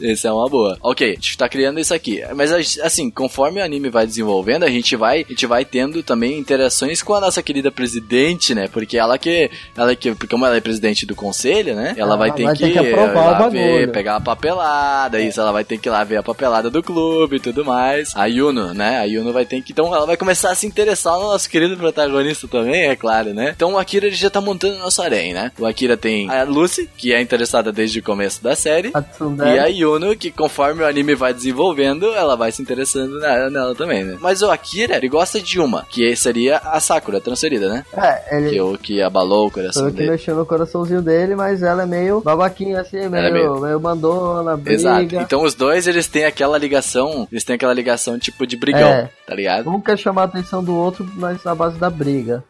[0.01, 0.77] Esse é uma boa.
[0.83, 2.21] Ok, a gente tá criando isso aqui.
[2.35, 6.39] Mas assim, conforme o anime vai desenvolvendo, a gente vai, a gente vai tendo também
[6.39, 8.69] interações com a nossa querida presidente, né?
[8.69, 11.95] Porque ela que, ela que, porque como ela é presidente do conselho, né?
[11.97, 13.93] Ela Ah, vai ter vai que, ter que aprovar ir lá o ver, bagulho.
[13.93, 17.02] pegar a papelada, isso, ela vai ter que ir lá ver a papelada do clube
[17.33, 18.11] e tudo mais.
[18.15, 18.99] A Yuno, né?
[18.99, 21.77] A Yuno vai ter que, então ela vai começar a se interessar no nosso querido
[21.77, 23.53] protagonista também, é claro, né?
[23.57, 25.51] Então o Akira ele já tá montando o nosso harém, né?
[25.59, 28.91] O Akira tem a Lucy, que é interessada desde o começo da série.
[28.95, 33.51] A E a Yuno, que conforme o anime vai desenvolvendo, ela vai se interessando na-
[33.51, 34.17] nela também, né?
[34.21, 37.85] Mas o Akira, ele gosta de uma, que seria a Sakura transferida, né?
[37.97, 40.11] É, ele Que, o, que abalou o coração foi o que dele.
[40.13, 43.81] mexeu no coraçãozinho dele, mas ela é meio babaquinha assim, meio, é meio- meio...
[43.81, 44.75] mandona, briga.
[44.81, 45.15] Exato.
[45.17, 48.91] Então os dois, eles têm aquela ligação, ligação, eles têm aquela ligação tipo de brigão,
[48.91, 49.71] é, tá ligado?
[49.71, 52.45] Um quer chamar a atenção do outro, mas na base da briga.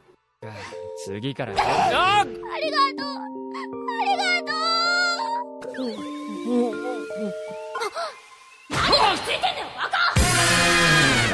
[1.52, 2.42] Obrigado!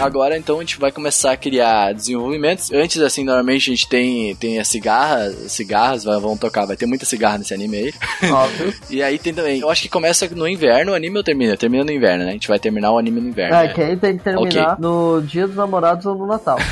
[0.01, 2.71] Agora, então, a gente vai começar a criar desenvolvimentos.
[2.73, 6.87] Antes, assim, normalmente a gente tem, tem as cigarras, cigarras vai- vão tocar, vai ter
[6.87, 7.95] muita cigarra nesse anime aí.
[8.31, 8.75] Óbvio.
[8.91, 11.57] E aí tem também, eu acho que começa no inverno, o anime ou termina?
[11.57, 12.31] Termina no inverno, né?
[12.31, 13.55] A gente vai terminar o anime no inverno.
[13.57, 13.73] É, né?
[13.75, 16.59] que aí tem que terminar no dia dos namorados ou no Natal.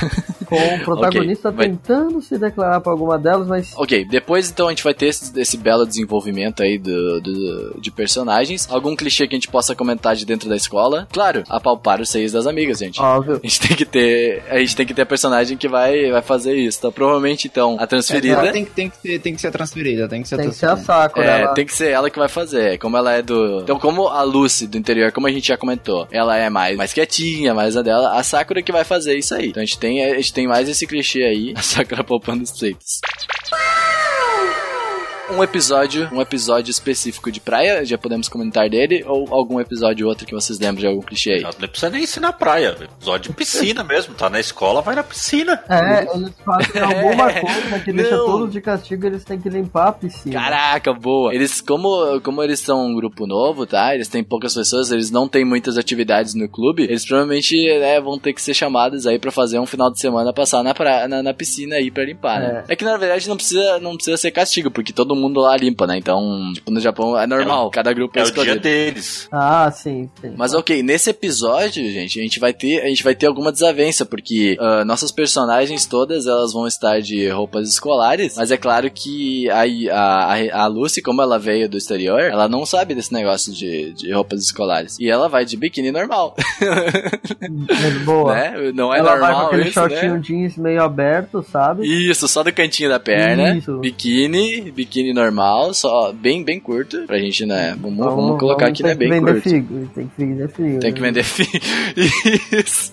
[0.47, 4.71] Com o protagonista vai- tentando se declarar pra alguma delas, mas Ok, depois então a
[4.71, 8.69] gente vai ter esse, esse belo desenvolvimento aí do, do- de personagens.
[8.71, 11.09] Algum clichê que a gente possa comentar de dentro da escola.
[11.13, 13.01] Claro, apalpar os seios das amigas, gente.
[13.17, 13.41] Óbvio.
[13.43, 14.43] A gente tem que ter.
[14.49, 16.79] A gente tem que ter a personagem que vai, vai fazer isso.
[16.79, 18.53] Então, provavelmente, então, a transferida.
[18.53, 20.67] tem, que- tem, que ser, tem que ser transferida, tem que ser Tem que ser
[20.67, 20.77] a.
[20.77, 21.27] Sakura.
[21.27, 22.79] É, ela- tem que ser ela que vai fazer.
[22.79, 23.61] Como ela é do.
[23.63, 26.93] Então, como a Lucy do interior, como a gente já comentou, ela é mais, mais
[26.93, 29.49] quietinha, mais a dela, a Sakura que vai fazer isso aí.
[29.49, 32.51] Então a gente tem, a gente tem mais esse clichê aí, a Sakura poupando os
[32.53, 33.01] pleitos.
[35.29, 40.25] Um episódio, um episódio específico de praia, já podemos comentar dele, ou algum episódio outro
[40.25, 41.43] que vocês lembram de algum clichê aí?
[41.43, 42.77] Não precisa nem ser na praia.
[42.81, 44.15] Episódio de piscina mesmo.
[44.15, 45.63] Tá na escola, vai na piscina.
[45.69, 48.27] É, eles fazem alguma coisa que deixa Não.
[48.27, 50.33] todos de castigo eles têm que limpar a piscina.
[50.41, 51.35] Caraca, boa.
[51.35, 53.95] Eles, como, como eles são um grupo novo, tá?
[53.95, 56.85] Eles têm poucas pessoas, eles não têm muitas atividades no clube.
[56.85, 60.33] Eles provavelmente né, vão ter que ser chamados aí pra fazer um final de semana
[60.33, 62.65] passar na, pra, na, na piscina aí pra limpar, né?
[62.69, 62.77] É.
[62.77, 65.97] que na verdade não precisa, não precisa ser castigo, porque todo mundo lá limpa, né?
[65.99, 69.29] Então, tipo, no Japão é normal, cada grupo é, É o dia deles.
[69.31, 70.33] Ah, sim, sim.
[70.37, 74.05] Mas ok, nesse episódio, gente, a gente vai ter, a gente vai ter alguma desavença,
[74.05, 79.49] porque ah, nossas personagens todas, elas vão estar de roupas escolares, mas é claro que
[79.51, 83.93] a, a, a Lucy, como ela veio do exterior, ela não sabe desse negócio de,
[83.93, 84.99] de roupas escolares.
[84.99, 88.35] E ela vai de biquíni normal, É boa.
[88.37, 88.73] né?
[88.75, 90.21] Não é ela vai com normal aquele isso, shortinho né?
[90.21, 91.87] jeans meio aberto, sabe?
[91.87, 93.55] Isso, só do cantinho da perna.
[93.55, 93.79] Isso.
[93.79, 97.03] Biquíni, biquíni normal, só bem, bem curto.
[97.07, 97.77] Pra gente, né?
[97.81, 98.95] Vamos, vamos, colocar vamos aqui, né?
[98.95, 99.49] Bem vender curto.
[99.49, 100.81] Figo, tem que vender figo.
[100.81, 101.61] Tem que vender figure.
[102.53, 102.93] Isso.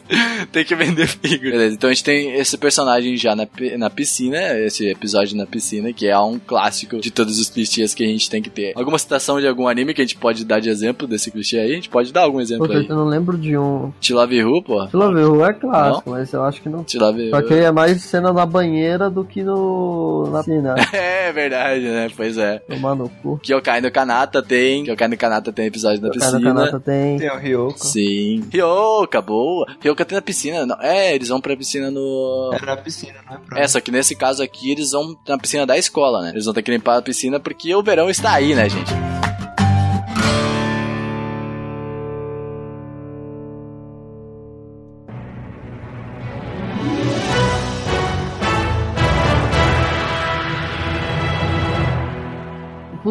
[0.52, 1.52] Tem que vender figure.
[1.52, 3.48] Beleza, então a gente tem esse personagem já na,
[3.78, 8.04] na piscina, esse episódio na piscina, que é um clássico de todos os clichês que
[8.04, 8.74] a gente tem que ter.
[8.76, 11.72] Alguma citação de algum anime que a gente pode dar de exemplo desse clichê aí?
[11.72, 12.88] A gente pode dar algum exemplo Puta, aí.
[12.88, 13.92] eu não lembro de um.
[14.00, 14.88] Te Love Who, pô.
[14.88, 16.84] Te Love é clássico, mas eu acho que não.
[16.84, 17.48] Te Love Só Who.
[17.48, 20.30] que é mais cena na banheira do que no.
[20.32, 20.76] na piscina.
[20.94, 22.03] É verdade, né?
[22.16, 22.60] Pois é.
[22.60, 23.40] Tomar no cu.
[23.40, 24.84] Kyokai no Kanata tem.
[24.84, 26.40] Kyokai no Kanata tem episódio na piscina.
[26.40, 27.18] do Kanata tem.
[27.18, 27.80] Tem o Ryoko.
[27.80, 28.44] Sim.
[28.52, 29.68] Ryoka, boa.
[29.82, 30.66] Ryoka tem na piscina.
[30.66, 32.52] Não, é, eles vão pra piscina no.
[32.54, 33.60] É na piscina, não é pra...
[33.60, 36.30] É, só que nesse caso aqui eles vão na piscina da escola, né?
[36.30, 38.92] Eles vão ter que limpar a piscina porque o verão está aí, né, gente?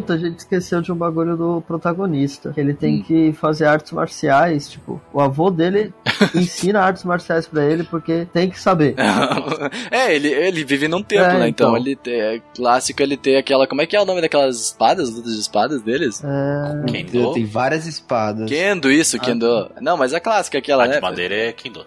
[0.02, 2.52] Puta, a gente esqueceu de um bagulho do protagonista.
[2.52, 3.02] Que ele tem Hum.
[3.02, 5.92] que fazer artes marciais, tipo, o avô dele
[6.34, 8.94] ensina artes marciais pra ele porque tem que saber.
[9.90, 11.48] é, ele, ele vive num templo, É, né?
[11.48, 11.76] Então, então.
[11.76, 13.66] ele tem, é clássico ele ter aquela.
[13.66, 15.10] Como é que é o nome daquelas espadas?
[15.14, 16.22] Lutas de espadas deles?
[16.24, 17.32] É, Kendo.
[17.32, 18.48] Tem várias espadas.
[18.48, 19.70] Kendo, isso, Kendo.
[19.80, 20.94] Não, mas a clássica, aquela, A né?
[20.96, 21.84] de madeira é Kendo.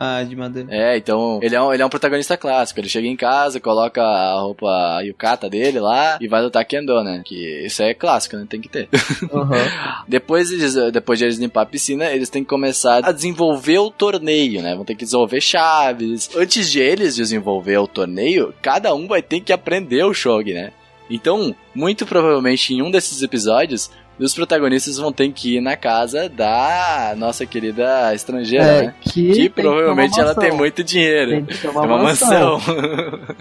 [0.00, 0.68] Ah, de madeira.
[0.70, 2.78] É, então, ele é, um, ele é um protagonista clássico.
[2.78, 7.02] Ele chega em casa, coloca a roupa a yukata dele lá e vai lutar Kendo,
[7.02, 7.20] né?
[7.24, 8.46] Que isso é clássico, né?
[8.48, 8.88] Tem que ter.
[9.34, 10.04] aham.
[10.06, 13.90] Depois, eles, depois de eles limpar a piscina, eles têm que começar a desenvolver o
[13.90, 14.76] torneio, né?
[14.76, 16.30] Vão ter que desenvolver chaves.
[16.36, 20.70] Antes de eles desenvolver o torneio, cada um vai ter que aprender o shogi, né?
[21.10, 23.90] Então, muito provavelmente em um desses episódios,
[24.24, 28.94] os protagonistas vão ter que ir na casa da nossa querida estrangeira, É, né?
[29.00, 31.30] que, Que tem que provavelmente ela tem muito dinheiro.
[31.30, 32.60] Tem que ter É uma, uma mansão.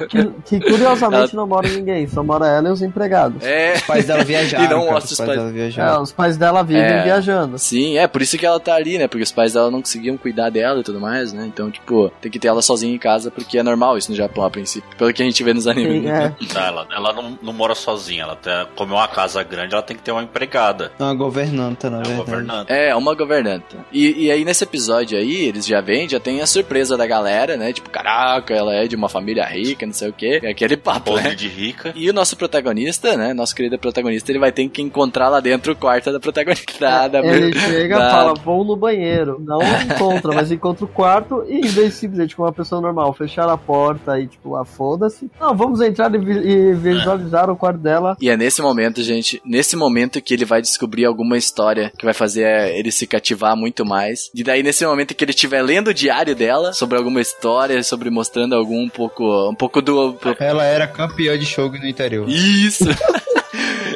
[0.08, 3.44] Que, que curiosamente não mora ninguém, só mora ela e os empregados.
[3.44, 3.74] É.
[3.74, 4.66] Os pais dela viajaram.
[4.66, 5.30] E não cara, mostra os pais.
[5.38, 6.02] dela É, viajaram.
[6.02, 7.04] os pais dela vivem É.
[7.04, 7.58] viajando.
[7.60, 9.08] Sim, é por isso que ela tá ali, né?
[9.08, 11.46] Porque os pais dela não conseguiam cuidar dela e tudo mais, né?
[11.48, 14.44] Então, tipo, tem que ter ela sozinha em casa, porque é normal isso no Japão
[14.46, 14.90] a princípio.
[14.98, 16.02] Pelo que a gente vê nos animes.
[16.04, 16.36] Sim, né?
[16.42, 16.46] é.
[16.54, 18.24] Tá, ela ela não, não mora sozinha.
[18.24, 20.67] Ela tem, como é uma casa grande, ela tem que ter uma empregada.
[21.00, 22.26] Uma governanta, na É uma verdade.
[22.26, 22.74] governanta.
[22.74, 23.78] É, uma governanta.
[23.92, 27.56] E, e aí nesse episódio aí, eles já vêm, já tem a surpresa da galera,
[27.58, 27.72] né?
[27.74, 30.40] Tipo, caraca, ela é de uma família rica, não sei o quê.
[30.44, 31.36] É aquele papo, Podre né?
[31.36, 31.94] de rica.
[31.96, 33.34] E o nosso protagonista, né?
[33.34, 36.78] Nosso querido protagonista, ele vai ter que encontrar lá dentro o quarto da protagonista.
[36.80, 39.42] Da, da- Ele chega e da- fala, vou no banheiro.
[39.44, 43.14] Não encontra, mas encontra o quarto e em vez de simplesmente como uma pessoa normal,
[43.14, 45.30] fechar a porta e tipo, ah, foda-se.
[45.40, 48.16] Não, vamos entrar e, vi- e visualizar o quarto dela.
[48.22, 52.14] E é nesse momento, gente, nesse momento que ele vai descobrir alguma história que vai
[52.14, 54.30] fazer é, ele se cativar muito mais.
[54.34, 58.10] E daí nesse momento que ele estiver lendo o diário dela sobre alguma história, sobre
[58.10, 62.28] mostrando algum um pouco, um pouco do Ela era campeã de show no interior.
[62.30, 62.86] isso.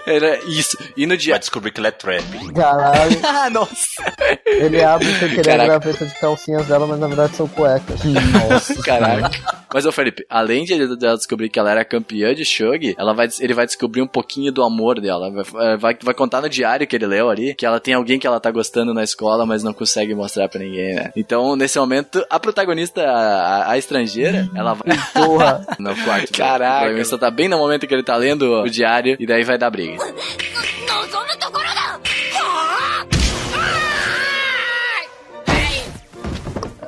[0.05, 0.77] Era isso.
[0.97, 2.23] E no Vai dia descobrir que ele é trap.
[2.55, 3.19] Caralho.
[3.23, 4.03] Ah, nossa.
[4.45, 8.01] Ele abre sem querer a graveta de calcinhas dela, mas na verdade são cuecas.
[8.03, 9.60] Nossa, caraca.
[9.73, 13.13] Mas, ô Felipe, além de ele- dela descobrir que ela era campeã de Shogi, ela
[13.13, 15.31] vai, ele vai descobrir um pouquinho do amor dela.
[15.31, 18.27] Vai, vai, vai contar no diário que ele leu ali que ela tem alguém que
[18.27, 21.11] ela tá gostando na escola, mas não consegue mostrar pra ninguém, né?
[21.15, 25.65] Então, nesse momento, a protagonista, a, a estrangeira, ela vai Porra.
[25.79, 26.31] no quarto.
[26.33, 26.75] Caraca.
[26.75, 29.57] O protagonista tá bem no momento que ele tá lendo o diário e daí vai
[29.57, 29.97] dar briga.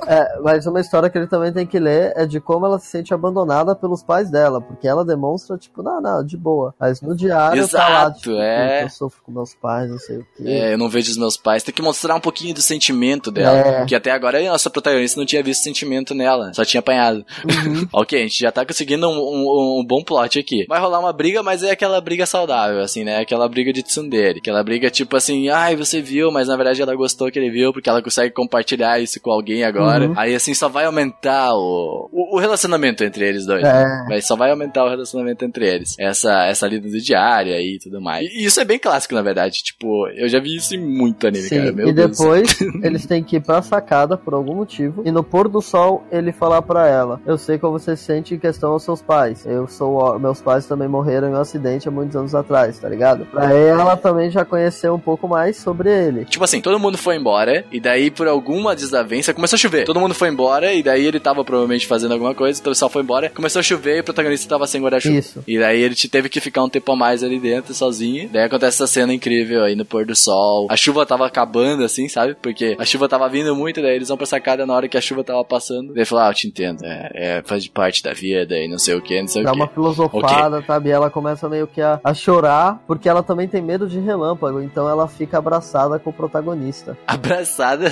[0.08, 2.88] É, mas uma história que ele também tem que ler é de como ela se
[2.88, 6.74] sente abandonada pelos pais dela, porque ela demonstra, tipo, não, não, de boa.
[6.80, 8.74] Mas no diário tá lá, Exato, tipo, é.
[8.76, 10.44] "Puta, eu sofro com meus pais, não sei o quê.
[10.46, 11.64] É, eu não vejo os meus pais.
[11.64, 13.58] Tem que mostrar um pouquinho do sentimento dela.
[13.58, 13.86] É.
[13.86, 16.54] Que até agora a nossa protagonista não tinha visto sentimento nela.
[16.54, 17.26] Só tinha apanhado.
[17.46, 17.88] Uhum.
[17.94, 20.66] ok, a gente já tá conseguindo um, um- um bom plot aqui.
[20.68, 23.20] Vai rolar uma briga, mas é aquela briga saudável, assim, né?
[23.20, 24.40] Aquela briga de tsundere.
[24.40, 27.72] Aquela briga tipo assim, ai, você viu, mas na verdade ela gostou que ele viu,
[27.74, 29.84] porque ela consegue compartilhar isso com alguém agora.
[29.93, 29.93] Uhum.
[30.16, 33.64] Aí assim, só vai aumentar o, o, o relacionamento entre eles dois.
[33.64, 34.06] É.
[34.08, 35.96] Vai, só vai aumentar o relacionamento entre eles.
[36.00, 38.28] Essa, essa lida do diário aí e tudo mais.
[38.32, 39.64] E isso é bem clássico, na verdade.
[39.64, 41.72] Tipo, eu já vi isso em muito anime, Sim, cara.
[41.72, 42.12] Meu e Deus.
[42.12, 45.04] depois eles têm que ir pra sacada por algum motivo.
[45.06, 48.36] E no pôr do sol, ele falar pra ela: Eu sei como você se sente
[48.36, 49.46] em questão aos seus pais.
[49.46, 50.18] Eu sou.
[50.20, 53.26] Meus pais também morreram em um acidente há muitos anos atrás, tá ligado?
[53.26, 56.26] Pra ela também já conhecer um pouco mais sobre ele.
[56.26, 59.83] Tipo assim, todo mundo foi embora, e daí por alguma desavença começou a chover.
[59.86, 63.02] Todo mundo foi embora, e daí ele tava provavelmente fazendo alguma coisa, o pessoal foi
[63.02, 65.18] embora, começou a chover e o protagonista tava sem guarda-chuva.
[65.18, 65.44] Isso.
[65.48, 68.30] E daí ele te teve que ficar um tempo a mais ali dentro, sozinho.
[68.30, 70.68] Daí acontece essa cena incrível aí no pôr do sol.
[70.70, 72.36] A chuva tava acabando, assim, sabe?
[72.42, 75.02] Porque a chuva tava vindo muito, daí eles vão pra sacada na hora que a
[75.02, 75.88] chuva tava passando.
[75.90, 78.78] Daí ele falou, ah, eu te entendo, é, é, faz parte da vida e não
[78.78, 79.60] sei o que, não sei Dá o que.
[79.60, 80.90] uma filosofada, sabe?
[80.90, 84.62] E ela começa meio que a, a chorar, porque ela também tem medo de relâmpago,
[84.62, 86.98] então ela fica abraçada com o protagonista.
[87.08, 87.90] Abraçada.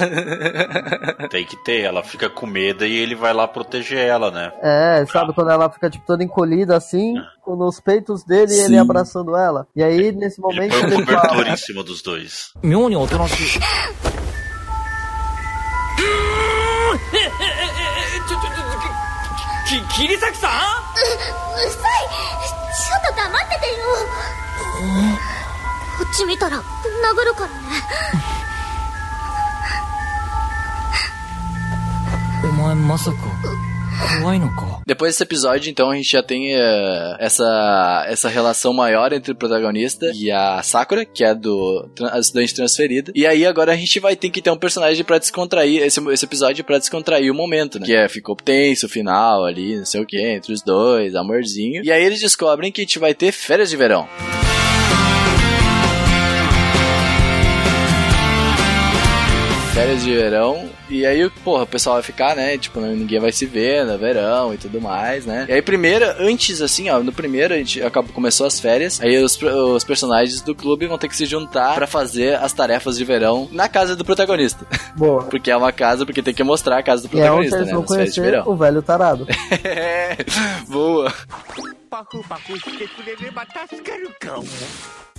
[1.29, 4.52] Tem que ter Ela fica com medo e ele vai lá proteger ela, né?
[4.62, 8.64] É, sabe quando ela fica tipo toda encolhida assim, com nos peitos dele e Sim.
[8.66, 9.66] ele abraçando ela.
[9.74, 12.52] E aí nesse Ele momento põe um ele, cobertor fala, em cima dos dois.
[12.62, 13.60] 妙におとなしいちょ
[18.28, 18.48] ちょちょ
[19.66, 21.80] きき桐崎さんうるさい
[22.74, 23.74] ちょっと黙っててよ
[25.98, 26.62] こっち見たら殴
[27.24, 28.29] るからね
[32.60, 33.16] 前まさか
[34.20, 39.34] 怖いのか Depois desse episódio, então, a gente já tem eh, essa, essa relação maior entre o
[39.34, 43.10] protagonista e a Sakura, que é do tra- a estudante transferida.
[43.14, 46.24] E aí agora a gente vai ter que ter um personagem pra descontrair, esse, esse
[46.24, 47.86] episódio pra descontrair o momento, né?
[47.86, 51.82] Que é, ficou tenso o final ali, não sei o que, entre os dois, amorzinho.
[51.84, 54.06] E aí eles descobrem que a gente vai ter férias de verão.
[59.73, 60.69] férias de verão.
[60.89, 62.57] E aí, porra, o pessoal vai ficar, né?
[62.57, 65.45] Tipo, ninguém vai se ver no verão e tudo mais, né?
[65.47, 68.99] E aí, primeiro, antes, assim, ó, no primeiro a gente acabou, começou as férias.
[69.01, 72.97] Aí os, os personagens do clube vão ter que se juntar pra fazer as tarefas
[72.97, 74.65] de verão na casa do protagonista.
[74.95, 75.23] Boa.
[75.31, 77.57] Porque é uma casa, porque tem que mostrar a casa do E é onde protagonista,
[77.57, 77.73] eles né?
[77.73, 78.43] vão Nas férias de verão.
[78.47, 79.27] o velho tarado.
[79.63, 80.17] É,
[80.67, 81.13] boa.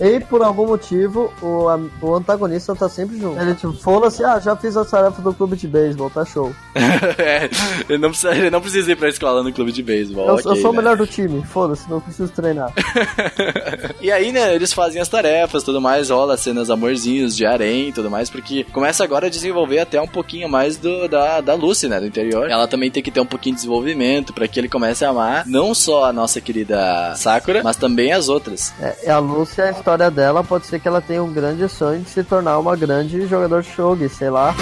[0.04, 3.40] E por algum motivo, o, am- o antagonista tá sempre junto.
[3.40, 6.52] Ele tipo, foda-se, ah, já fiz as tarefas do clube de beisebol, tá show.
[7.22, 7.48] É,
[7.88, 10.26] ele, não precisa, ele não precisa ir pra escola no clube de beisebol.
[10.26, 10.78] eu, ok, eu sou o né?
[10.78, 12.72] melhor do time, foda-se, não preciso treinar.
[14.00, 17.92] e aí, né, eles fazem as tarefas, tudo mais, rola cenas amorzinhos de harém e
[17.92, 21.86] tudo mais, porque começa agora a desenvolver até um pouquinho mais do, da, da Lucy,
[21.88, 22.50] né, do interior.
[22.50, 25.46] Ela também tem que ter um pouquinho de desenvolvimento pra que ele comece a amar
[25.46, 28.72] não só a nossa querida Sakura, mas também as outras.
[28.80, 32.10] É, a Lúcia, a história dela pode ser que ela tenha um grande sonho de
[32.10, 34.54] se tornar uma grande jogador de shogi, sei lá.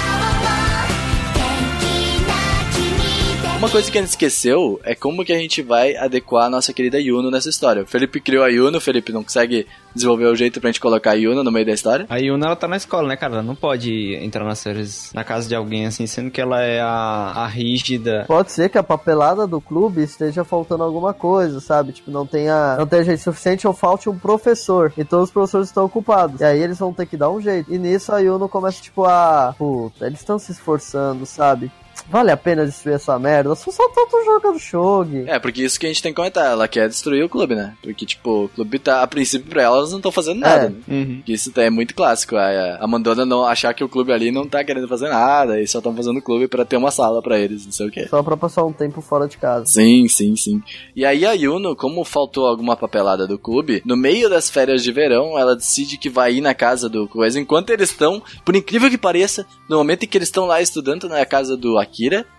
[3.61, 6.73] Uma coisa que a gente esqueceu é como que a gente vai adequar a nossa
[6.73, 7.83] querida Yuno nessa história.
[7.83, 11.11] O Felipe criou a Yuno, o Felipe não consegue desenvolver o jeito pra gente colocar
[11.11, 12.07] a Yuno no meio da história.
[12.09, 13.35] A Yuna, ela tá na escola, né, cara?
[13.35, 16.81] Ela não pode entrar nas férias na casa de alguém, assim, sendo que ela é
[16.81, 18.25] a, a rígida.
[18.27, 21.93] Pode ser que a papelada do clube esteja faltando alguma coisa, sabe?
[21.93, 24.91] Tipo, não tenha, não tenha gente suficiente ou falte um professor.
[24.97, 26.41] E todos os professores estão ocupados.
[26.41, 27.71] E aí eles vão ter que dar um jeito.
[27.71, 29.55] E nisso a Yuno começa, tipo, a.
[29.59, 31.71] Puta, eles estão se esforçando, sabe?
[32.09, 33.55] Vale a pena destruir essa merda?
[33.55, 35.25] Só só tanto jogando shogi.
[35.27, 37.75] É, porque isso que a gente tem que comentar, ela quer destruir o clube, né?
[37.83, 40.69] Porque, tipo, o clube tá, a princípio, pra elas não estão fazendo nada, É.
[40.71, 40.77] né?
[40.89, 41.23] Uhum.
[41.27, 44.63] Isso é muito clássico, a, a Mandona não achar que o clube ali não tá
[44.65, 47.65] querendo fazer nada, e só estão fazendo o clube pra ter uma sala pra eles,
[47.65, 48.07] não sei o quê.
[48.09, 49.67] Só pra passar um tempo fora de casa.
[49.67, 50.63] Sim, sim, sim.
[50.95, 54.93] E aí a Yuno, como faltou alguma papelada do clube, no meio das férias de
[54.93, 57.39] verão, ela decide que vai ir na casa do coisa.
[57.39, 61.09] Enquanto eles estão, por incrível que pareça, no momento em que eles estão lá estudando
[61.09, 61.90] na casa do Akira,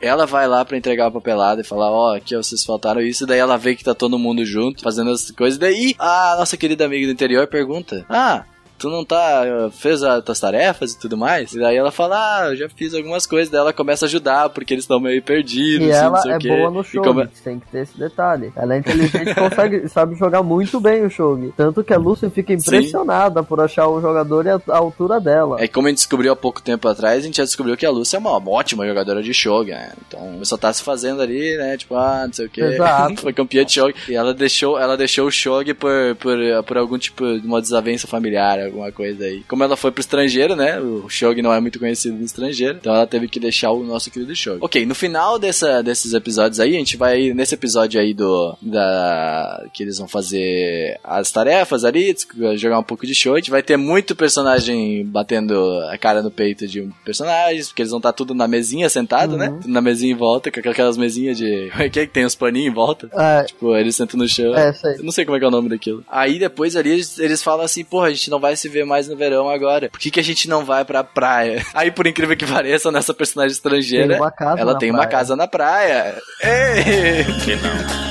[0.02, 3.26] ela vai lá pra entregar a papelada e falar, ó, aqui ó, vocês faltaram isso.
[3.26, 5.60] Daí ela vê que tá todo mundo junto, fazendo as coisas.
[5.60, 8.46] Daí a nossa querida amiga do interior pergunta, ah...
[8.82, 9.44] Tu não tá.
[9.72, 11.54] fez as tuas tarefas e tudo mais?
[11.54, 13.48] E daí ela fala, ah, eu já fiz algumas coisas.
[13.48, 15.88] Daí ela começa a ajudar, porque eles estão meio perdidos.
[15.88, 18.52] E assim, não ela é boa no shogi, come- tem que ter esse detalhe.
[18.56, 21.54] Ela é inteligente e consegue, sabe jogar muito bem o shogi.
[21.56, 25.58] Tanto que a Lucy fica impressionada por achar o jogador e a, a altura dela.
[25.62, 27.92] É como a gente descobriu há pouco tempo atrás, a gente já descobriu que a
[27.92, 29.92] Lúcia é uma ótima jogadora de Shogi, né?
[30.08, 31.78] Então, só tá se fazendo ali, né?
[31.78, 32.62] Tipo, ah, não sei o que.
[33.22, 33.94] Foi campeã de Shogi.
[34.10, 38.08] E ela deixou, ela deixou o Shogi por, por, por algum tipo de uma desavença
[38.08, 39.44] familiar, alguma coisa aí.
[39.48, 40.80] Como ela foi pro estrangeiro, né?
[40.80, 42.78] O Shogi não é muito conhecido no estrangeiro.
[42.80, 44.60] Então ela teve que deixar o nosso querido Shogi.
[44.62, 49.66] Ok, no final dessa, desses episódios aí, a gente vai, nesse episódio aí do, da,
[49.74, 52.16] que eles vão fazer as tarefas ali,
[52.56, 56.32] jogar um pouco de show, a gente vai ter muito personagem batendo a cara no
[56.32, 59.50] peito de um personagem, porque eles vão estar tudo na mesinha sentado, né?
[59.62, 61.70] Tudo na mesinha em volta, com aquelas mesinhas de.
[61.72, 63.10] Como é que é que tem os paninhos em volta?
[63.14, 64.56] É, Tipo, eles sentam no chão.
[64.56, 64.96] É, sei.
[64.96, 66.04] Eu não sei como é que é o nome daquilo.
[66.10, 69.08] Aí depois ali eles, eles falam assim, porra, a gente não vai se ver mais
[69.08, 69.90] no verão agora.
[69.90, 71.66] Por que, que a gente não vai pra praia?
[71.74, 74.98] Aí, por incrível que pareça, nessa personagem estrangeira, Tem uma casa ela na tem uma
[75.00, 75.12] praia.
[75.12, 76.16] casa na praia.
[76.44, 77.24] Ei!
[77.44, 78.11] Que não.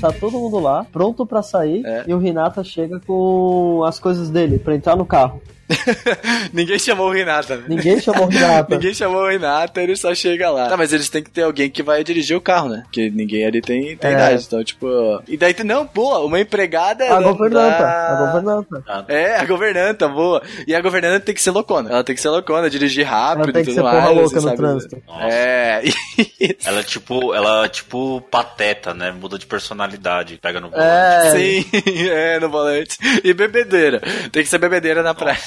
[0.00, 2.04] Tá todo mundo lá, pronto pra sair, É.
[2.06, 5.40] e o Renata chega com as coisas dele pra entrar no carro.
[6.52, 7.62] Ninguém chamou o Renata?
[7.68, 8.66] Ninguém chamou o Renata.
[8.74, 10.68] Ninguém chamou o Renata, ele só chega lá.
[10.68, 12.82] Tá, mas eles têm que ter alguém que vai dirigir o carro, né?
[12.84, 14.14] Porque ninguém ali tem, tem É.
[14.14, 14.44] idade.
[14.46, 14.86] Então, tipo.
[15.28, 17.04] E daí, não, pô, uma empregada.
[17.04, 19.04] A da- governanta, da- a governanta.
[19.08, 20.42] É, a governanta, boa.
[20.66, 21.90] E a governanta tem que ser loucona.
[21.90, 23.96] Ela tem que ser loucona, dirigir rápido Ela tem e que tudo ser mais.
[23.96, 24.56] porra louca assim, no sabe?
[24.56, 25.02] trânsito.
[25.20, 25.82] É.
[26.64, 29.10] Ela é tipo, ela é tipo pateta, né?
[29.12, 30.88] Muda de personalidade, pega no volante.
[30.88, 31.64] É, Sim,
[32.10, 32.96] é, no volante.
[33.24, 34.00] E bebedeira.
[34.32, 35.38] Tem que ser bebedeira na praia.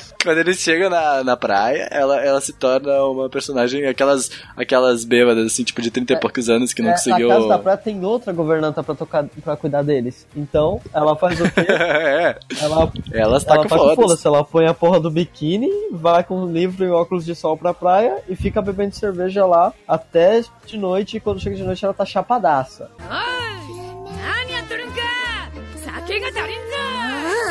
[0.22, 5.46] Quando eles chegam na, na praia, ela, ela se torna uma personagem, aquelas, aquelas bêbadas,
[5.46, 7.28] assim, tipo de 30 e poucos anos que não é, conseguiu.
[7.28, 10.26] Na casa da praia tem outra governanta pra, tocar, pra cuidar deles.
[10.34, 11.60] Então, ela faz o quê?
[11.70, 13.94] é, Ela, ela tacam tá com foda.
[13.94, 14.26] foda-se.
[14.26, 17.72] Ela põe a porra do biquíni, vai com um livro e óculos de sol pra
[17.72, 21.16] praia e fica bebendo cerveja lá até de noite.
[21.16, 22.90] E quando chega de noite, ela tá chapadaça.
[22.98, 23.25] 何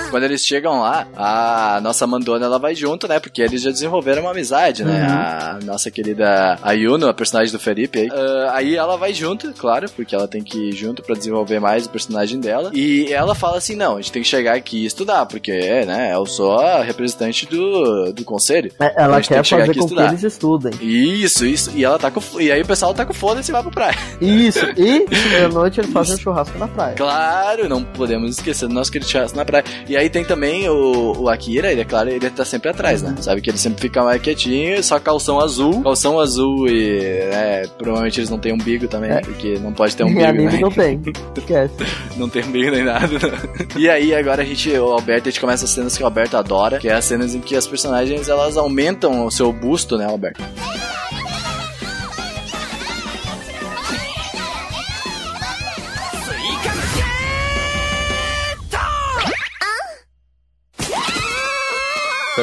[0.10, 3.20] Quando eles chegam lá, a nossa Mandona ela vai junto, né?
[3.20, 5.02] Porque eles já desenvolveram uma amizade, né?
[5.10, 8.10] A nossa querida Ayuno, a personagem do Felipe aí.
[8.12, 11.86] Ah, aí ela vai junto, claro, porque ela tem que ir junto pra desenvolver mais
[11.86, 12.72] o personagem dela.
[12.74, 15.52] E ela fala assim: não, a gente tem que chegar aqui e estudar, porque,
[15.86, 18.72] né, eu sou a representante do, do conselho.
[18.80, 20.10] É, Então Ela tem quer que chegar fazer aqui com que estudar.
[20.12, 20.72] eles estudem.
[20.82, 21.72] Isso, isso.
[21.76, 22.22] E ela tá com.
[22.40, 23.96] E aí o pessoal tá com foda-se e vai pra praia.
[24.22, 24.60] Isso.
[24.78, 25.06] E
[25.44, 26.96] à noite eles fazem um churrasco na praia.
[26.96, 29.64] Claro, não podemos esquecer do nosso querido churrasco na praia.
[29.88, 33.16] E aí tem também o, o Akira, ele é claro, ele tá sempre atrás, né?
[33.20, 35.82] Sabe que ele sempre fica mais quietinho, só calção azul.
[35.84, 37.00] Calção azul e,
[37.32, 39.22] né, provavelmente eles não têm umbigo também, É.
[39.22, 40.60] porque não pode ter umbigo, anime né?
[40.60, 41.02] não tem.
[41.38, 41.74] Esquece.
[42.18, 43.08] Não tem umbigo nem nada.
[43.08, 43.82] não.
[43.82, 46.38] E aí agora a gente, o Alberto, a gente começa as cenas que o Alberto
[46.38, 50.06] adora, que é as cenas em que as personagens, elas aumentam o seu busto, né,
[50.06, 50.42] Alberto?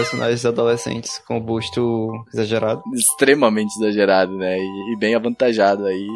[0.02, 2.82] Personagens adolescentes com busto exagerado.
[2.94, 4.58] Extremamente exagerado, né?
[4.58, 6.06] E, e bem avantajado aí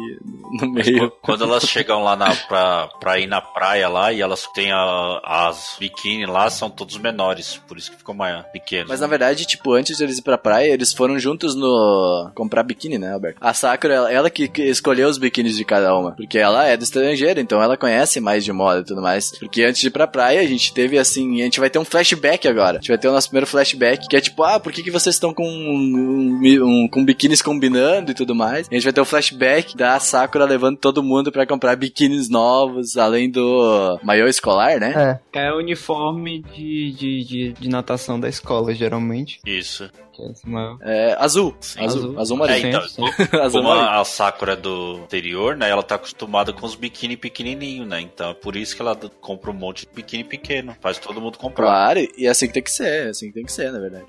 [0.59, 1.11] no meio.
[1.21, 5.21] Quando elas chegam lá na, pra, pra ir na praia lá e elas têm a-
[5.23, 8.87] as biquíni lá, são todos menores, por isso que ficou mais pequeno.
[8.89, 12.31] Mas na verdade, tipo, antes de eles ir pra praia, eles foram juntos no.
[12.35, 13.37] comprar biquíni, né, Alberto?
[13.41, 16.11] A Sakura, ela, ela que, que escolheu os biquínis de cada uma.
[16.13, 19.31] Porque ela é do estrangeiro, então ela conhece mais de moda e tudo mais.
[19.39, 21.41] Porque antes de ir pra praia, a gente teve assim.
[21.41, 22.77] A gente vai ter um flashback agora.
[22.77, 23.76] A gente vai ter o nosso primeiro flashback,
[24.09, 28.11] que é tipo, ah, por que, que vocês estão com, um, um- com biquínis combinando
[28.11, 28.67] e tudo mais?
[28.67, 32.29] E a gente vai ter o flashback da Sakura levando todo mundo pra comprar biquínis
[32.29, 35.19] novos, além do maiô escolar, né?
[35.33, 35.47] É.
[35.47, 39.39] É o uniforme de, de, de, de natação da escola, geralmente.
[39.45, 39.89] Isso.
[40.17, 40.77] Que é esse maior.
[40.81, 41.55] É, azul.
[41.61, 41.85] Sim.
[41.85, 42.01] Azul.
[42.01, 42.19] Azul.
[42.19, 42.67] Azul É, marinho.
[42.69, 43.03] então, sim.
[43.39, 43.99] azul como marinho.
[44.01, 45.69] a, Sakura é do interior, né?
[45.69, 48.01] Ela tá acostumada com os biquíni pequenininho, né?
[48.01, 50.75] Então é por isso que ela compra um monte de biquíni pequeno.
[50.81, 51.65] Faz todo mundo comprar.
[51.67, 53.79] Claro, e é assim que tem que ser, é assim que tem que ser, na
[53.79, 54.05] verdade.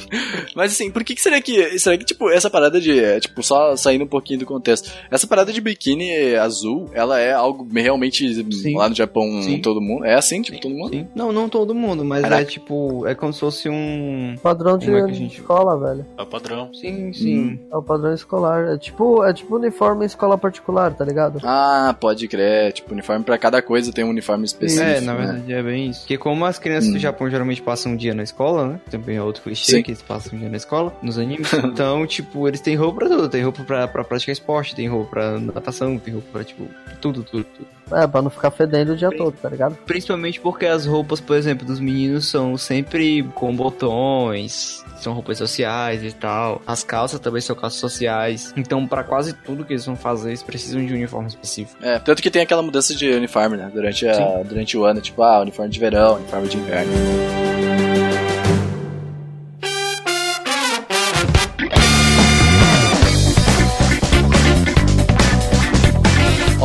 [0.54, 1.78] Mas assim, por que, que será que.
[1.78, 2.98] Será que, tipo, essa parada de.
[2.98, 4.90] é, Tipo, só saindo um pouquinho do contexto.
[5.10, 8.76] Essa parada de biquíni azul, ela é algo realmente Sim.
[8.76, 9.60] lá no Japão, Sim.
[9.60, 10.04] todo mundo.
[10.04, 10.90] É assim, tipo, todo mundo?
[10.90, 11.06] Sim.
[11.14, 12.42] Não, não todo mundo, mas Caraca.
[12.42, 13.06] é tipo.
[13.06, 14.36] É como se fosse um.
[14.42, 16.06] Padrão de Como é que a gente- escola, velho.
[16.16, 16.72] É o padrão.
[16.72, 17.60] Sim, sim.
[17.70, 18.68] É o padrão escolar.
[18.68, 21.40] É tipo, é tipo uniforme em escola particular, tá ligado?
[21.42, 22.72] Ah, pode crer.
[22.72, 24.88] Tipo, uniforme pra cada coisa tem um uniforme específico.
[24.88, 25.26] É, na né?
[25.26, 26.00] verdade é bem isso.
[26.00, 26.92] Porque como as crianças Hum.
[26.94, 28.80] do Japão geralmente passam um dia na escola, né?
[28.90, 29.82] Também é outro clichê Sim.
[29.82, 31.52] que eles passam um dia na escola, nos animes.
[31.64, 33.28] então, tipo, eles têm roupa pra tudo.
[33.28, 36.64] Tem roupa pra, pra praticar esporte, tem roupa pra natação, tem roupa pra, tipo,
[37.00, 37.80] tudo, tudo, tudo.
[37.92, 39.76] É, pra não ficar fedendo o dia todo, tá ligado?
[39.84, 46.04] Principalmente porque as roupas, por exemplo, dos meninos são sempre com botões, são roupas sociais
[46.04, 46.62] e tal.
[46.66, 48.52] As calças também são calças sociais.
[48.56, 51.78] Então, pra quase tudo que eles vão fazer, eles precisam de um uniforme específico.
[51.82, 53.70] É, tanto que tem aquela mudança de uniforme, né?
[53.72, 56.92] Durante, a, durante o ano, tipo, ah, uniforme de verão, uniforme de inverno.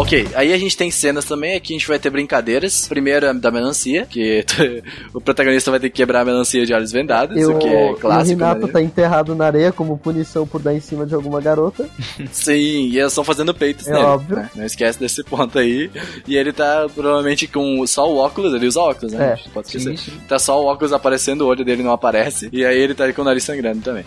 [0.06, 2.88] Ok, aí a gente tem cenas também, aqui a gente vai ter brincadeiras.
[2.88, 4.46] Primeiro é da melancia, que
[5.12, 7.90] o protagonista vai ter que quebrar a melancia de olhos vendados, E o que é
[7.90, 8.40] e o clássico.
[8.40, 8.72] Renato né?
[8.74, 11.90] tá enterrado na areia como punição por dar em cima de alguma garota.
[12.32, 12.54] Sim,
[12.90, 14.06] e eles estão fazendo peitos É nele.
[14.06, 14.36] óbvio.
[14.36, 14.50] né?
[14.56, 15.90] Não esquece desse ponto aí.
[16.28, 19.40] E ele tá provavelmente com só o óculos, ele usa óculos, né?
[19.44, 19.50] É.
[19.50, 19.98] Pode esquecer.
[19.98, 20.18] Sim, sim.
[20.28, 22.48] Tá só o óculos aparecendo, o olho dele não aparece.
[22.54, 24.06] E aí ele tá com o nariz sangrando também.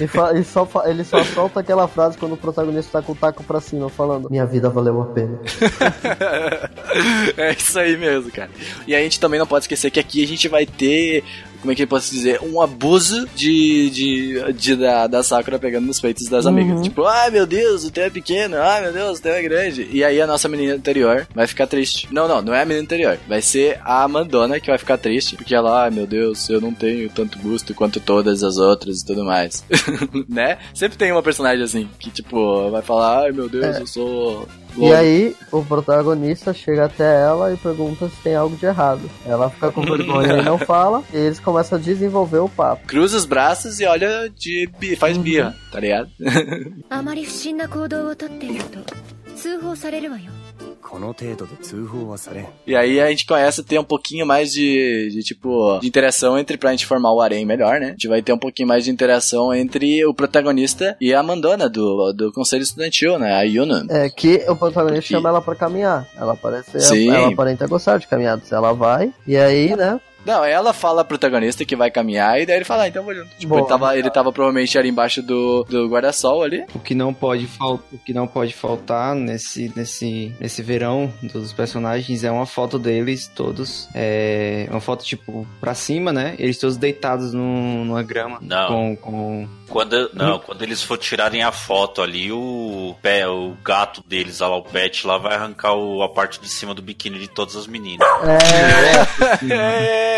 [0.00, 3.44] E, e só ele só solta aquela frase quando o protagonista tá com o taco
[3.44, 5.27] pra cima, falando: Minha vida valeu a pena.
[7.36, 8.50] é isso aí mesmo, cara.
[8.86, 11.22] E a gente também não pode esquecer que aqui a gente vai ter.
[11.60, 12.38] Como é que eu posso dizer?
[12.40, 16.52] Um abuso de, de, de- da, da Sakura pegando nos peitos das Uhum.
[16.52, 16.82] amigas.
[16.82, 19.88] Tipo, ai meu Deus, o teu é pequeno, ai meu Deus, o teu é grande.
[19.90, 22.06] E aí a nossa menina anterior vai ficar triste.
[22.12, 23.18] Não, não, não é a menina anterior.
[23.26, 25.34] Vai ser a Amandona que vai ficar triste.
[25.36, 29.04] Porque ela, ai meu Deus, eu não tenho tanto busto quanto todas as outras e
[29.06, 29.64] tudo mais.
[30.28, 30.58] né?
[30.72, 33.80] Sempre tem uma personagem assim, que tipo, vai falar, ai meu Deus, É.
[33.80, 34.48] eu sou.
[34.76, 39.08] E louro." aí, o protagonista chega até ela e pergunta se tem algo de errado.
[39.26, 42.86] Ela fica com vergonha e não fala, e eles começam a desenvolver o papo.
[42.86, 46.10] cruza os braços e olha de bi- faz birra, tá ligado?
[52.66, 56.38] E aí a gente começa a ter um pouquinho mais de, de tipo, de interação
[56.38, 57.88] entre, pra gente formar o harém melhor, né?
[57.88, 61.68] A gente vai ter um pouquinho mais de interação entre o protagonista e a mandona
[61.68, 63.34] do, do conselho estudantil, né?
[63.34, 63.86] A Yuna.
[63.90, 66.08] É, que o protagonista chama ela pra caminhar.
[66.16, 67.10] Ela parece, Sim.
[67.10, 68.50] ela aparenta gostar de caminhadas.
[68.52, 72.56] Ela vai, e aí, né, não, ela fala pro protagonista que vai caminhar e daí
[72.56, 73.28] ele fala, ah, então vou junto.
[73.38, 73.60] Tipo, Boa.
[73.62, 76.64] ele tava, ele tava provavelmente ali embaixo do, do guarda-sol ali.
[76.74, 81.52] O que não pode faltar, o que não pode faltar nesse nesse nesse verão dos
[81.52, 86.34] personagens é uma foto deles todos, é uma foto tipo pra cima, né?
[86.38, 88.68] Eles todos deitados num- numa grama Não.
[88.68, 94.02] com com Quando, não, quando eles for tirarem a foto ali, o, pé, o gato
[94.06, 97.28] deles, lá, o pet, lá vai arrancar o- a parte de cima do biquíni de
[97.28, 98.06] todas as meninas.
[99.50, 100.17] É,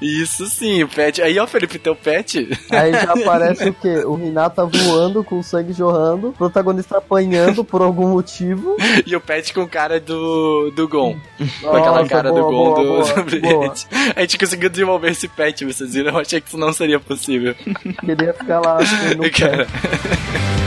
[0.00, 1.22] isso sim, o pet.
[1.22, 2.48] Aí, ó, Felipe, teu pet.
[2.70, 4.04] Aí já aparece o quê?
[4.04, 8.76] O Renata voando com o sangue jorrando, o protagonista apanhando por algum motivo.
[9.06, 11.16] E o pet com cara do, do Gon.
[11.60, 13.74] com aquela Nossa, cara do boa, Gon boa, do, boa, do.
[14.14, 16.12] A gente conseguiu desenvolver esse pet, vocês viram?
[16.12, 17.54] Eu achei que isso não seria possível.
[18.04, 20.65] Queria ficar lá assim, no Cara, pé.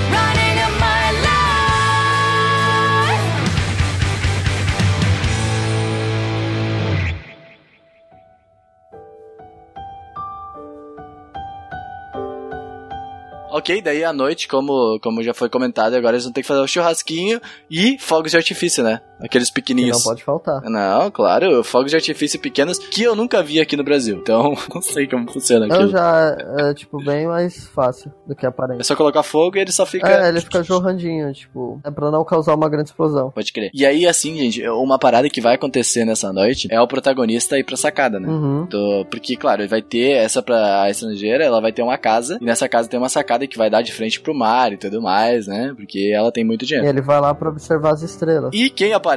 [13.60, 16.62] Ok, daí à noite, como, como já foi comentado, agora eles vão ter que fazer
[16.62, 17.40] o churrasquinho
[17.70, 19.02] e fogos de artifício, né?
[19.22, 19.98] Aqueles Que pequenininhos.
[19.98, 20.62] não pode faltar.
[20.64, 24.18] Não, claro, fogos de artifício pequenos que eu nunca vi aqui no Brasil.
[24.18, 25.90] Então, não sei como funciona Eu aquilo.
[25.92, 28.84] já é, tipo, bem mais fácil do que É aparenta.
[28.84, 30.08] só colocar fogo e ele só fica.
[30.08, 33.32] É, ele fica jorrandinho, tipo, é pra não causar uma grande explosão.
[33.32, 33.70] Pode crer.
[33.74, 37.64] E aí, assim, gente, uma parada que vai acontecer nessa noite é o protagonista ir
[37.64, 38.28] pra sacada, né?
[38.28, 38.66] Uhum.
[38.66, 42.38] Do- porque, claro, ele vai ter essa pra a estrangeira, ela vai ter uma casa,
[42.42, 45.02] e nessa casa tem uma sacada que vai dar de frente pro mar e tudo
[45.02, 45.74] mais, né?
[45.76, 46.88] Porque ela tem muito E dinheiro.
[46.88, 48.52] ele vai lá pra observar as estrelas.
[48.54, 49.09] E quem aparece,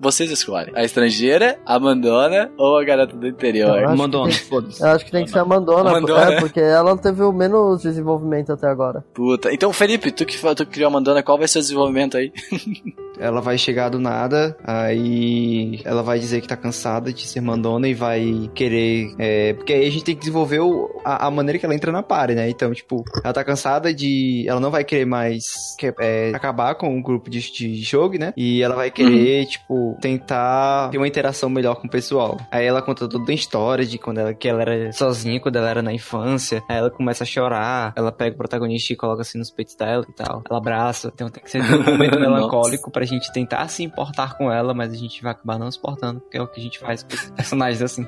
[0.00, 0.72] vocês escolhem.
[0.74, 3.78] A estrangeira, a mandona ou a garota do interior?
[3.80, 4.32] Eu que Mandona.
[4.80, 6.32] Eu acho que tem que ser a Mandona, Mandona.
[6.34, 9.04] é, porque ela teve o menos desenvolvimento até agora.
[9.14, 9.52] Puta.
[9.52, 12.32] Então, Felipe, tu que, tu que criou a mandona, qual vai ser o desenvolvimento aí?
[13.20, 17.88] Ela vai chegar do nada, aí ela vai dizer que tá cansada de ser mandona
[17.88, 19.12] e vai querer.
[19.18, 21.90] é, porque aí a gente tem que desenvolver o- a, a maneira que ela entra
[21.90, 22.48] na party, né?
[22.48, 24.44] Então, tipo, ela tá cansada de.
[24.46, 28.32] Ela não vai querer mais que- é, acabar com o grupo de, de jogo, né?
[28.36, 29.10] E ela vai querer,
[29.46, 32.38] tipo, tentar ter uma interação melhor com o pessoal.
[32.50, 35.68] Aí ela conta toda a história de quando ela, que ela era sozinha, quando ela
[35.68, 36.62] era na infância.
[36.68, 40.04] Aí ela começa a chorar, ela pega o protagonista e coloca assim nos peitos dela
[40.08, 40.42] e tal.
[40.48, 41.10] Ela abraça.
[41.14, 44.92] Então tem que ser um momento melancólico pra gente tentar se importar com ela, mas
[44.92, 47.14] a gente vai acabar não se importando, porque é o que a gente faz com
[47.14, 48.06] os personagens assim.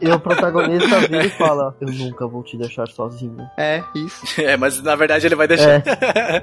[0.00, 3.48] E o protagonista vira e fala: Eu nunca vou te deixar sozinho.
[3.56, 4.20] É, isso.
[4.50, 5.82] É, mas na verdade ele vai deixar.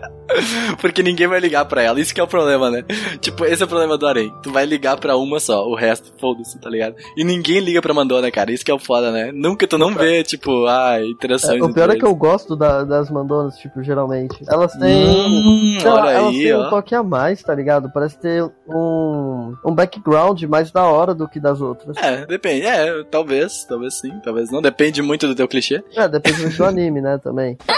[0.80, 2.00] Porque ninguém vai ligar pra ela.
[2.00, 2.84] Isso que é o problema, né?
[3.20, 4.33] Tipo, esse é o problema do Arém.
[4.43, 6.95] Tu vai ligar pra uma só, o resto, foda-se, tá ligado?
[7.17, 8.53] E ninguém liga pra Mandona, cara.
[8.53, 9.31] Isso que é o foda, né?
[9.33, 11.61] Nunca tu não vê, tipo, ah, interações.
[11.61, 14.37] É, o pior é entre que eu gosto da- das Mandonas, tipo, geralmente.
[14.49, 15.07] Elas têm.
[15.09, 16.71] Hum, sei lá, olha elas aí, têm um ó.
[16.71, 17.91] toque a mais, tá ligado?
[17.93, 21.97] Parece ter um, um background mais da hora do que das outras.
[21.97, 22.67] É, depende.
[22.67, 24.61] É, talvez, talvez sim, talvez não.
[24.63, 25.83] Depende muito do teu clichê.
[25.97, 27.57] É, depende muito do anime, né, também.
[27.67, 27.77] わ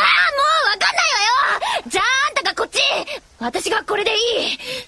[0.79, 1.05] かんない
[1.77, 2.81] わよじゃああんたがこっち
[3.39, 4.19] 私がこれでいい
[4.55, 4.59] った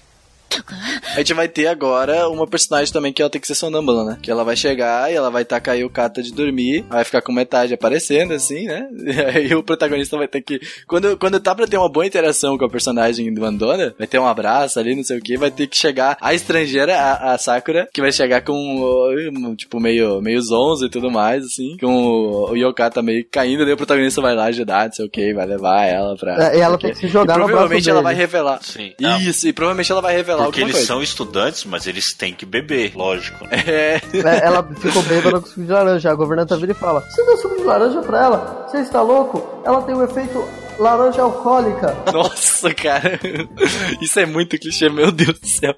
[1.14, 4.18] a gente vai ter agora uma personagem também que ela tem que ser sonâmbula, né?
[4.22, 7.22] Que ela vai chegar e ela vai tacar aí o Kata de dormir, vai ficar
[7.22, 8.88] com metade aparecendo, assim, né?
[9.12, 10.60] E aí o protagonista vai ter que.
[10.86, 14.18] Quando, quando tá pra ter uma boa interação com a personagem do Mandona, vai ter
[14.18, 17.38] um abraço ali, não sei o que, vai ter que chegar a estrangeira, a, a
[17.38, 22.50] Sakura, que vai chegar com, tipo, meio, meio zonzo e tudo mais, assim, com o,
[22.50, 25.46] o Yokata meio caindo, daí o protagonista vai lá ajudar, não sei o que, vai
[25.46, 26.52] levar ela pra.
[26.52, 28.04] É, e ela tem que se jogar E no provavelmente ela dele.
[28.04, 28.60] vai revelar.
[28.62, 28.92] Sim.
[29.20, 30.86] Isso, e provavelmente ela vai revelar porque alguma eles coisa.
[30.86, 33.44] são estudantes, mas eles têm que beber, lógico.
[33.46, 33.62] né?
[33.66, 34.00] É.
[34.14, 36.10] É, ela ficou bêbada com suco de laranja.
[36.10, 38.66] A governanta vira e fala: Você deu suco de laranja pra ela?
[38.68, 39.62] Você está louco?
[39.64, 40.44] Ela tem um efeito
[40.82, 41.96] laranja alcoólica.
[42.12, 43.18] Nossa, cara.
[44.00, 45.74] Isso é muito clichê, meu Deus do céu.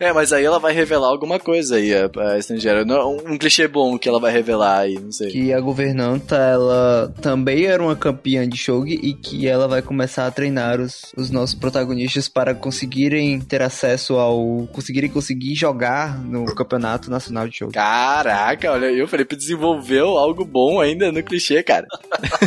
[0.00, 2.84] É, mas aí ela vai revelar alguma coisa aí, a, a estrangeira.
[2.84, 5.30] Não, Um clichê bom que ela vai revelar aí, não sei.
[5.30, 10.26] Que a governanta, ela também era uma campeã de shogi e que ela vai começar
[10.26, 14.68] a treinar os, os nossos protagonistas para conseguirem ter acesso ao.
[14.72, 17.72] conseguirem conseguir jogar no campeonato nacional de shogi.
[17.72, 21.86] Caraca, olha aí, o Felipe desenvolveu algo bom ainda no clichê, cara.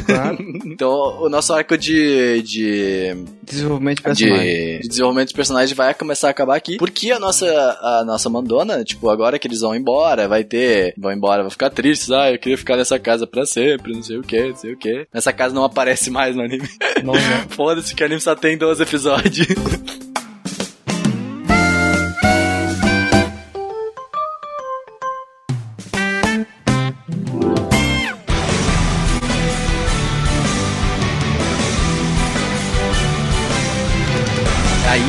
[0.06, 0.38] Claro.
[0.66, 0.90] Então,
[1.22, 4.46] o nosso arco de, de, Desenvolvimento de personagem.
[4.46, 6.78] de, de desenvolvimento de personagem vai começar a acabar aqui.
[6.78, 10.94] Porque a nossa, a nossa Mandona, tipo, agora que eles vão embora, vai ter.
[10.98, 12.12] Vão embora, vai ficar tristes.
[12.12, 14.78] Ah, eu queria ficar nessa casa pra sempre, não sei o que, não sei o
[14.78, 15.08] que.
[15.14, 16.68] Essa casa não aparece mais no anime.
[17.50, 19.48] Foda-se que o anime só tem 12 episódios.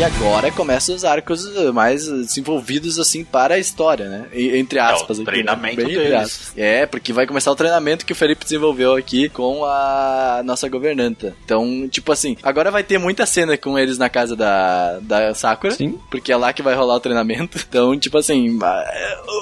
[0.07, 1.45] agora começam os arcos
[1.75, 4.27] mais desenvolvidos assim para a história, né?
[4.33, 5.19] E- Entre aspas.
[5.19, 5.85] É, o aqui, treinamento né?
[5.85, 6.21] Bem entre deles.
[6.25, 6.53] aspas.
[6.57, 11.35] É, porque vai começar o treinamento que o Felipe desenvolveu aqui com a nossa governanta.
[11.45, 15.73] Então, tipo assim, agora vai ter muita cena com eles na casa da, da Sakura.
[15.75, 15.99] Sim.
[16.11, 17.59] Porque é lá que vai rolar o treinamento.
[17.77, 18.59] Então, tipo assim,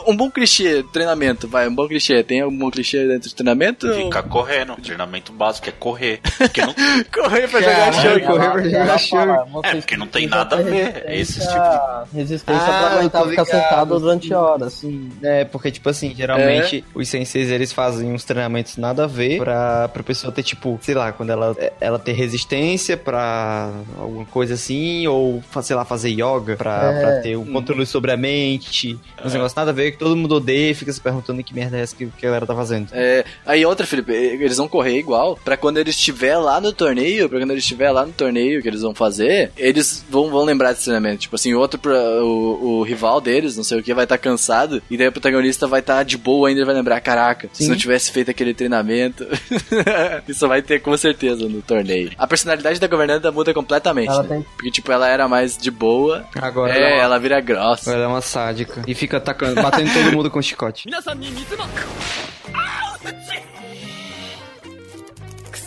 [0.08, 2.22] um bom clichê, treinamento, vai, um bom clichê.
[2.24, 3.92] Tem algum bom clichê dentro do treinamento?
[3.94, 4.72] Ficar correndo.
[4.72, 6.20] O treinamento básico é correr.
[6.56, 6.74] Não,
[7.12, 8.26] Correr pra jogar Caralho, show.
[8.32, 9.62] correr pra jogar show.
[9.62, 11.02] É, porque não tem nada ver.
[11.06, 14.72] É esse tipo resistência- Resistência Ah, pra aguentar ficar sentado durante horas.
[14.74, 19.38] Sim, é, porque, tipo assim, geralmente os senseis eles fazem uns treinamentos nada a ver
[19.38, 24.54] pra, pra pessoa ter, tipo, sei lá, quando ela, ela ter resistência pra alguma coisa
[24.54, 27.00] assim, ou, sei lá, fazer yoga pra, É.
[27.00, 30.36] pra ter um controle sobre a mente, uns negócios nada a ver que todo mundo
[30.36, 32.88] odeia e fica se perguntando que merda é essa que, que a galera tá fazendo.
[32.92, 35.38] É, aí outra, Felipe, eles vão correr igual.
[35.44, 38.68] Pra quando eles estiver lá no torneio, pra quando eles estiver lá no torneio que
[38.68, 41.20] eles vão fazer, eles vão, vão lembrar desse treinamento.
[41.22, 44.82] Tipo assim, outro, pra, o, o rival deles, não sei o que, vai estar cansado.
[44.90, 47.70] E daí o protagonista vai estar de boa ainda, ele vai lembrar: caraca, se Sim.
[47.70, 49.26] não tivesse feito aquele treinamento.
[50.28, 52.10] Isso vai ter com certeza no torneio.
[52.18, 54.08] A personalidade da governanta muda completamente.
[54.08, 54.28] Ela né?
[54.28, 56.24] tem- Porque, tipo, ela era mais de boa.
[56.36, 57.90] Agora é, ela, ela vira grossa.
[57.90, 58.82] agora ela é uma sádica.
[58.86, 60.88] E fica atacando, batendo todo mundo com chicote.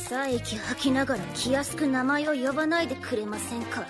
[0.06, 3.84] 臭い息吐きながら気安く名前を呼ばないでくれませんか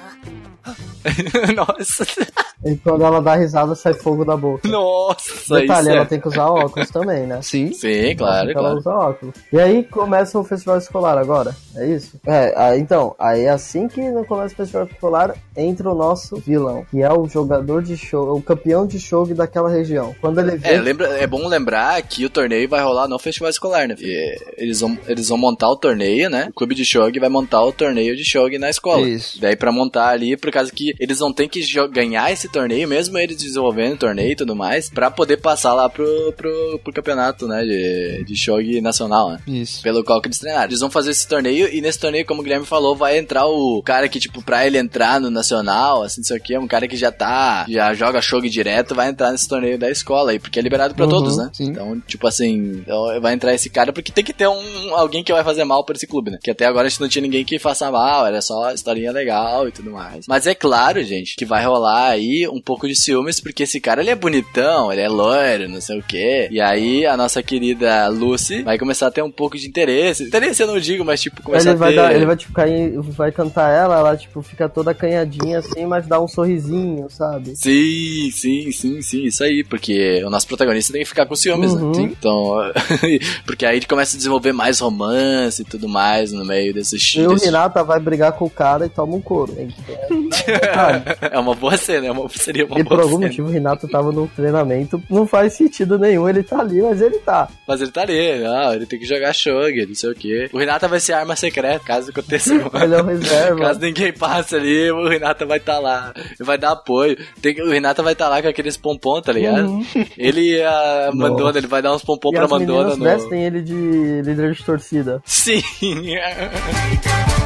[1.55, 2.05] Nossa.
[2.65, 4.69] E quando ela dá risada, sai fogo da boca.
[4.69, 5.97] Nossa, Detalhe, isso é...
[5.97, 7.41] ela tem que usar óculos também, né?
[7.43, 7.73] Sim.
[7.73, 8.79] Sim, claro, Assim que ela claro.
[8.79, 9.35] usa óculos.
[9.53, 12.21] E aí começa o festival escolar agora, é isso?
[12.25, 16.87] É, aí, então, aí assim que não começa o festival escolar, entra o nosso vilão,
[16.89, 20.15] que é o jogador de show, o campeão de show daquela região.
[20.21, 23.51] Quando ele vê É, lembra, é bom lembrar que o torneio vai rolar no festival
[23.51, 23.97] escolar, né?
[23.99, 26.48] E eles, vão, eles vão montar o torneio, né?
[26.50, 29.08] O clube de shogi vai montar o torneio de shogi na escola.
[29.08, 29.40] Isso.
[29.40, 33.18] Daí pra montar ali, por causa que eles vão ter que ganhar esse torneio, mesmo
[33.18, 37.48] eles desenvolvendo o torneio e tudo mais, pra poder passar lá pro, pro, pro campeonato,
[37.48, 37.64] né?
[37.64, 39.40] De, de shogi nacional, né?
[39.48, 39.82] Isso.
[39.82, 40.70] Pelo qual que eles treinaram.
[40.70, 43.82] Eles vão fazer esse torneio e nesse torneio, como o Guilherme falou, vai entrar o
[43.84, 46.88] cara que, tipo, pra ele entrar no nacional, assim, não sei o que, um cara
[46.88, 50.60] que já tá, já joga shogi direto, vai entrar nesse torneio da escola aí, porque
[50.60, 51.50] é liberado pra Uhum, todos, né?
[51.54, 51.66] sim.
[51.66, 55.32] Então, tipo assim, então vai entrar esse cara porque tem que ter um, alguém que
[55.34, 56.38] vai fazer mal pra esse clube, né?
[56.42, 59.68] Que até agora a gente não tinha ninguém que faça mal, era só historinha legal
[59.68, 60.26] e tudo mais.
[60.28, 64.02] Mas é claro, gente, que vai rolar aí um pouco de ciúmes, porque esse cara,
[64.02, 66.48] ele é bonitão, ele é loiro, não sei o que.
[66.52, 70.24] E aí a nossa querida Lucy vai começar a ter um pouco de interesse.
[70.24, 71.96] Interesse eu não digo, mas tipo, começar ele a vai, ter...
[71.96, 76.08] dar, ele vai tipo cair, vai cantar ela, ela tipo fica toda acanhadinha assim, mas
[76.08, 77.56] dá um sorrisinho, sabe?
[77.56, 81.72] Sim, sim, sim, sim, isso aí, porque o nosso protagonista tem que ficar com ciúmes,
[81.74, 81.92] Uhum.
[81.92, 82.02] né?
[82.18, 82.56] Então,
[83.46, 87.22] porque aí ele começa a desenvolver mais romance e tudo mais no meio desses E
[87.26, 89.54] o Renata vai brigar com o cara e toma um couro.
[89.54, 91.18] Sabe?
[91.32, 93.28] É uma boa cena, é uma, seria uma E boa por algum cena.
[93.28, 97.20] motivo o Renato tava no treinamento, não faz sentido nenhum, ele tá ali, mas ele
[97.20, 97.48] tá.
[97.68, 100.50] Mas ele tá ali, não, ele tem que jogar Shogun, não sei o quê.
[100.54, 103.60] O Renata vai ser arma secreta, caso aconteça alguma Ele é o reserva.
[103.60, 106.14] Caso ninguém passe ali, o Renata vai estar lá.
[106.40, 107.18] E vai dar apoio.
[107.42, 109.80] Tem que- o Renata vai estar lá com aqueles pompom, tá ligado?
[110.18, 112.34] Ele e a Mandona, ele vai dar uns pompom Uhum.
[112.34, 113.04] E pra as Mandona meninas no.
[113.06, 115.22] vestem ele de líder de torcida.
[115.26, 115.62] Sim!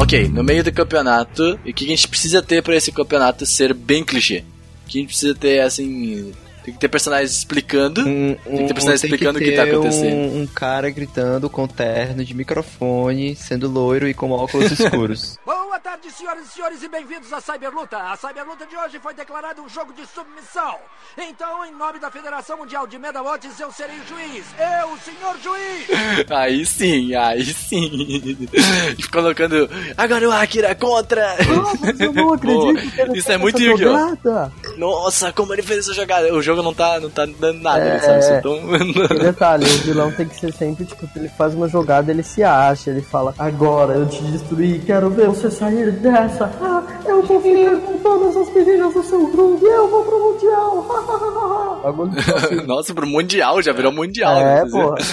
[0.00, 3.74] ok, no meio do campeonato, o que a gente precisa ter pra esse campeonato ser
[3.74, 4.44] bem clichê?
[4.84, 6.32] O que a gente precisa ter, assim.
[6.64, 8.00] Tem que ter personagens explicando.
[8.00, 10.14] Um, Tem que ter personagem explicando o que tá acontecendo.
[10.14, 15.38] Um, um cara gritando com terno de microfone, sendo loiro e com óculos escuros.
[15.84, 17.98] Boa tarde, senhoras e senhores, e bem-vindos à Cyberluta.
[17.98, 20.76] A Cyberluta de hoje foi declarada um jogo de submissão.
[21.18, 24.46] Então, em nome da Federação Mundial de Medawatts, eu serei o juiz.
[24.58, 26.30] Eu, o senhor juiz.
[26.32, 28.48] Aí sim, aí sim.
[29.12, 29.68] Colocando.
[29.94, 31.36] Agora o Akira contra!
[31.80, 34.50] Mas eu não acredito que ele Isso é muito jogada.
[34.78, 36.32] Nossa, como ele fez essa jogada.
[36.32, 38.24] O jogo não tá, não tá dando nada, É, sabe?
[38.24, 39.22] É.
[39.22, 42.90] Detalhe, o vilão tem que ser sempre, tipo, ele faz uma jogada, ele se acha,
[42.90, 46.50] ele fala, agora eu te destruí, quero ver você sair dessa.
[46.60, 50.18] Ah, eu vou ficar com todas as meninas do seu grupo e eu vou pro
[50.18, 50.86] Mundial.
[51.84, 52.54] Assim.
[52.66, 54.40] Nossa, pro Mundial, já virou Mundial.
[54.40, 54.96] É, porra.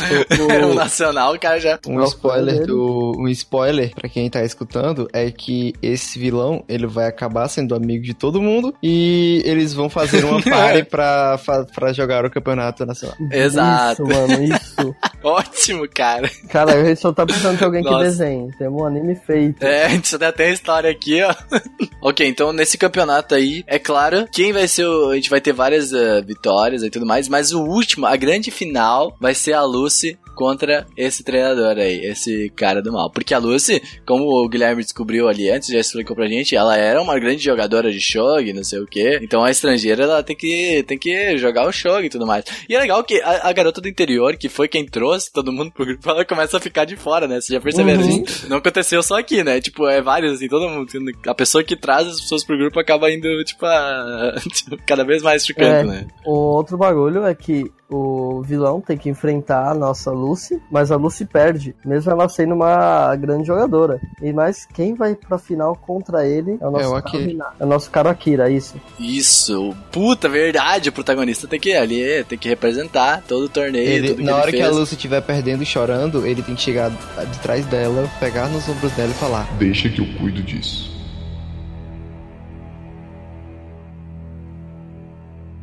[0.51, 1.79] É, o Nacional, o cara já.
[1.87, 3.13] Um spoiler do.
[3.17, 8.03] Um spoiler pra quem tá escutando é que esse vilão ele vai acabar sendo amigo
[8.03, 11.39] de todo mundo e eles vão fazer uma party pra,
[11.73, 13.17] pra jogar o campeonato nacional.
[13.31, 14.03] Exato.
[14.03, 14.95] Isso, mano, isso.
[15.23, 16.29] Ótimo, cara.
[16.49, 18.03] Cara, a gente só tá precisando de alguém que Nossa.
[18.03, 18.51] desenhe.
[18.57, 19.63] Temos um anime feito.
[19.63, 21.33] É, a gente até história aqui, ó.
[22.03, 25.09] Ok, então nesse campeonato aí, é claro, quem vai ser o.
[25.11, 28.49] A gente vai ter várias eh, vitórias e tudo mais, mas o último, a grande
[28.49, 33.11] final, vai ser a Lucy contra esse treinador aí, esse cara do mal.
[33.11, 36.99] Porque a Lucy, como o Guilherme descobriu ali antes, já explicou pra gente, ela era
[36.99, 39.19] uma grande jogadora de shogi, não sei o que.
[39.21, 42.45] Então a estrangeira, ela tem que, tem que jogar o shogi e tudo mais.
[42.67, 45.71] E é legal que a, a garota do interior, que foi quem trouxe todo mundo
[45.71, 47.35] pro grupo, ela começa a ficar de fora, né?
[47.35, 48.23] Vocês já perceberam Uhum.
[48.47, 49.61] Não aconteceu só aqui, né?
[49.61, 50.87] Tipo, é vários, assim, todo mundo.
[51.27, 54.33] A pessoa que traz as pessoas pro grupo acaba indo, tipo, a-
[54.87, 55.83] cada vez mais ficando, É.
[55.83, 56.07] né?
[56.25, 60.95] O outro bagulho é que o vilão tem que enfrentar a nossa Lucy, mas a
[60.95, 63.99] Lucy perde, mesmo ela sendo uma grande jogadora.
[64.21, 67.45] E mas quem vai pra final contra ele é o nosso É o cara Akira.
[67.59, 68.75] É o nosso cara Akira, isso.
[68.99, 73.87] Isso, puta verdade, o protagonista tem que ir ali, tem que representar todo o torneio,
[73.89, 74.69] Ele, tudo que na ele hora que fez.
[74.69, 78.67] a Lucy estiver perdendo e chorando, ele tem que chegar de trás dela, pegar nos
[78.69, 80.90] ombros dela e falar: Deixa que eu cuido disso.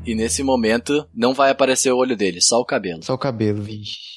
[0.09, 3.05] E nesse momento não vai aparecer o olho dele, só o cabelo.
[3.05, 4.09] Só o cabelo, vixe.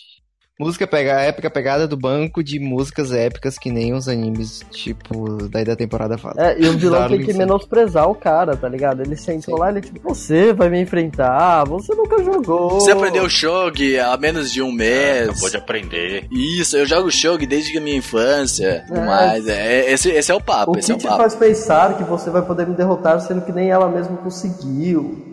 [0.58, 5.66] Música pega, épica pegada do banco de músicas épicas que nem os animes, tipo, daí
[5.66, 6.36] da temporada fala.
[6.38, 7.40] É, e o vilão tem que sim.
[7.40, 9.02] menosprezar o cara, tá ligado?
[9.02, 12.80] Ele sentou lá e ele tipo, você vai me enfrentar, você nunca jogou.
[12.80, 15.30] Você aprendeu Shogi há menos de um mês.
[15.30, 16.28] Acabou de aprender.
[16.32, 18.86] Isso, eu jogo Shogi desde a minha infância.
[18.90, 19.00] É.
[19.06, 19.46] mais.
[19.50, 21.22] É, esse, esse é o papo, O esse é que o te papo.
[21.22, 25.31] faz pensar que você vai poder me derrotar sendo que nem ela mesma conseguiu?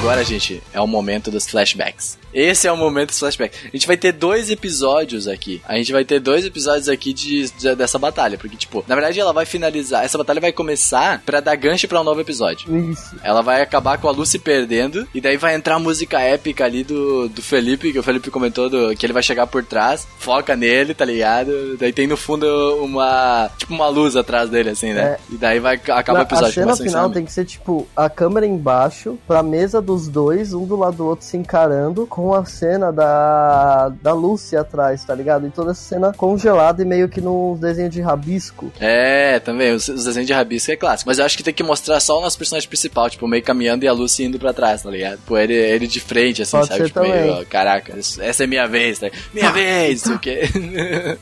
[0.00, 2.18] Agora, gente, é o momento dos flashbacks.
[2.32, 3.58] Esse é o momento dos flashbacks.
[3.64, 5.60] A gente vai ter dois episódios aqui.
[5.68, 8.38] A gente vai ter dois episódios aqui de, de- dessa batalha.
[8.38, 10.02] Porque, tipo, na verdade ela vai finalizar.
[10.04, 12.74] Essa batalha vai começar pra dar gancho pra um novo episódio.
[12.92, 13.14] Isso.
[13.22, 15.06] Ela vai acabar com a Lucy perdendo.
[15.14, 18.70] E daí vai entrar a música épica ali do, do Felipe, que o Felipe comentou
[18.70, 21.76] do- que ele vai chegar por trás, foca nele, tá ligado?
[21.78, 22.46] Daí tem no fundo
[22.82, 23.50] uma.
[23.58, 25.18] Tipo uma luz atrás dele, assim, né?
[25.30, 26.48] E daí vai acaba o episódio.
[26.48, 30.64] a cena final tem que ser tipo a câmera embaixo, pra mesa dos dois, um
[30.64, 35.46] do lado do outro se encarando, com a cena da, da Lucy atrás, tá ligado?
[35.46, 38.70] E toda essa cena congelada e meio que num desenho de rabisco.
[38.78, 41.08] É, também, os, os desenhos de rabisco é clássico.
[41.08, 43.84] Mas eu acho que tem que mostrar só o nosso personagem principal, tipo, meio caminhando
[43.84, 45.18] e a Lucy indo pra trás, tá ligado?
[45.18, 46.84] Tipo, ele, ele de frente, assim, Pode sabe?
[46.84, 49.10] Tipo, meio, ó, caraca, essa é minha vez, tá?
[49.34, 50.42] Minha vez, o quê?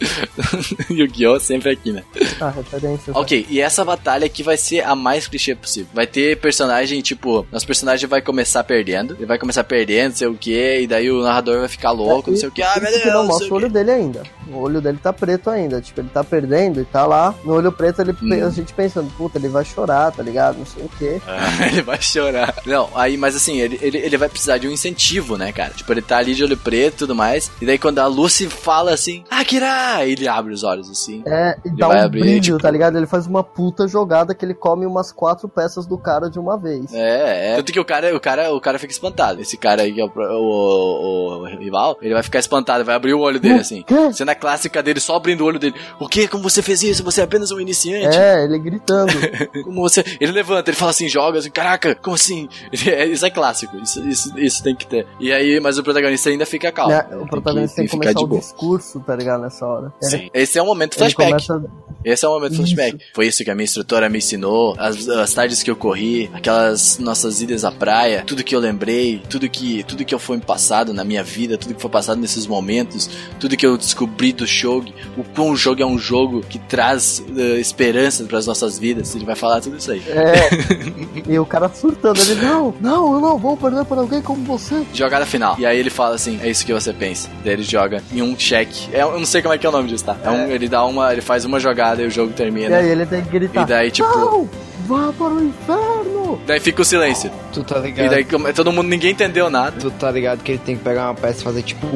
[0.90, 1.38] Yu-Gi-Oh!
[1.40, 2.02] sempre aqui, né?
[2.40, 3.12] Ah, referência.
[3.14, 5.88] Ok, e essa batalha aqui vai ser a mais clichê possível.
[5.94, 10.28] Vai ter personagem, tipo, nosso personagem vai começar perdendo, ele vai começar perdendo, não sei
[10.28, 12.90] o que, e daí o narrador vai ficar louco, não sei o que, ah, meu
[12.90, 14.22] Deus, que não mostra o olho dele ainda.
[14.52, 15.80] O olho dele tá preto ainda.
[15.80, 17.34] Tipo, ele tá perdendo e tá lá.
[17.44, 18.46] No olho preto, ele, Hum.
[18.46, 20.58] a gente pensando, puta, ele vai chorar, tá ligado?
[20.58, 21.20] Não sei o quê.
[21.70, 22.54] ele vai chorar.
[22.66, 25.72] Não, aí, mas assim, ele, ele, ele vai precisar de um incentivo, né, cara?
[25.74, 27.50] Tipo, ele tá ali de olho preto e tudo mais.
[27.60, 30.04] E daí quando a Lucy fala assim, Akira!
[30.06, 31.22] Ele abre os olhos assim.
[31.26, 32.96] É, e Ele dá vai um abrir, brilho, tipo- tá ligado?
[32.96, 36.56] Ele faz uma puta jogada que ele come umas quatro peças do cara de uma
[36.58, 36.92] vez.
[36.94, 37.56] É, é.
[37.56, 39.40] Tanto que o cara, o cara, o cara fica espantado.
[39.40, 42.94] Esse cara aí que é o, o, o- o rival, ele vai ficar espantado, vai
[42.94, 43.84] abrir o olho dele assim.
[44.12, 45.74] Cena clássica dele, só abrindo o olho dele.
[46.00, 46.26] O que?
[46.28, 47.02] Como você fez isso?
[47.04, 48.16] Você é apenas um iniciante.
[48.16, 49.12] É, ele gritando.
[49.64, 50.02] Como você.
[50.20, 52.48] Ele levanta, ele fala assim, joga assim, caraca, como assim?
[52.86, 55.06] É, Isso é clássico, isso, isso, isso tem que ter.
[55.20, 56.92] E aí, mas o protagonista ainda fica calmo.
[56.94, 58.40] Ele O protagonista tem que, ficar começar de o boa.
[58.40, 59.42] discurso, tá ligado?
[59.42, 59.92] Nessa hora.
[60.00, 60.30] Ele- Sim.
[60.32, 61.46] Esse é o momento ele flashback.
[61.46, 61.70] começa-
[62.04, 62.62] Esse é o momento Isso.
[62.62, 62.98] flashback.
[63.14, 66.98] Foi isso que a minha instrutora me ensinou, as, as tardes que eu corri, aquelas
[66.98, 70.92] nossas idas à praia, tudo que eu lembrei, tudo que tudo que eu foi passado
[70.94, 74.92] na minha vida, tudo que foi passado nesses momentos, tudo que eu descobri do jogo,
[75.16, 79.14] o quão o jogo é um jogo que traz eh, esperança para as nossas vidas.
[79.14, 80.02] Ele vai falar tudo isso aí.
[80.08, 81.30] É.
[81.32, 84.82] e o cara surtando, ele, não, não, eu não vou perder pra alguém como você.
[84.94, 85.56] Jogada final.
[85.58, 87.28] E aí ele fala assim: é isso que você pensa.
[87.44, 88.68] Daí ele joga em um check.
[88.92, 90.16] É, eu não sei como é que é o nome disso, tá?
[90.22, 91.12] É um- ele dá uma.
[91.12, 92.76] Ele faz uma jogada e o jogo E termina.
[92.76, 94.48] aí ele tem que gritar, E daí, tipo- não,
[94.86, 96.40] vá para o inferno.
[96.46, 97.30] Daí fica o silêncio.
[97.52, 98.06] Tu tá ligado?
[98.06, 99.76] E daí todo mundo, ninguém entendeu nada.
[99.80, 101.86] Tu tá ligado que ele tem que pegar uma peça e fazer tipo.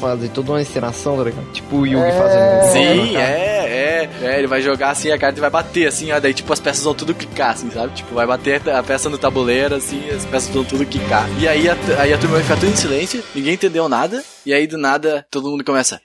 [0.00, 1.50] Fazer toda uma encenação, tá ligado?
[1.52, 2.12] Tipo o Yugi É.
[2.12, 2.72] fazendo.
[2.72, 4.38] Sim, é, é, é.
[4.38, 6.20] Ele vai jogar assim a carta e vai bater, assim, ó.
[6.20, 7.94] Daí, tipo, as peças vão tudo clicar, assim, sabe?
[7.94, 11.26] Tipo, vai bater a peça no tabuleiro, assim, as peças vão tudo clicar.
[11.38, 14.22] E aí a, aí a turma vai ficar tudo em silêncio, ninguém entendeu nada.
[14.44, 15.98] E aí, do nada, todo mundo começa.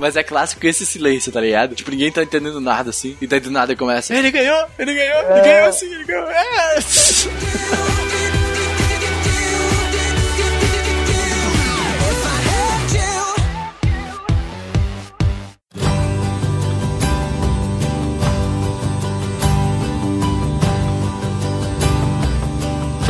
[0.00, 1.74] Mas é clássico esse silêncio, tá ligado?
[1.74, 3.16] Tipo, ninguém tá entendendo nada, assim.
[3.20, 4.14] E daí do nada começa.
[4.14, 4.66] Ele ganhou!
[4.78, 5.30] Ele ganhou!
[5.30, 5.94] Ele ganhou assim!
[5.94, 6.30] Ele ganhou!
[6.30, 6.80] É!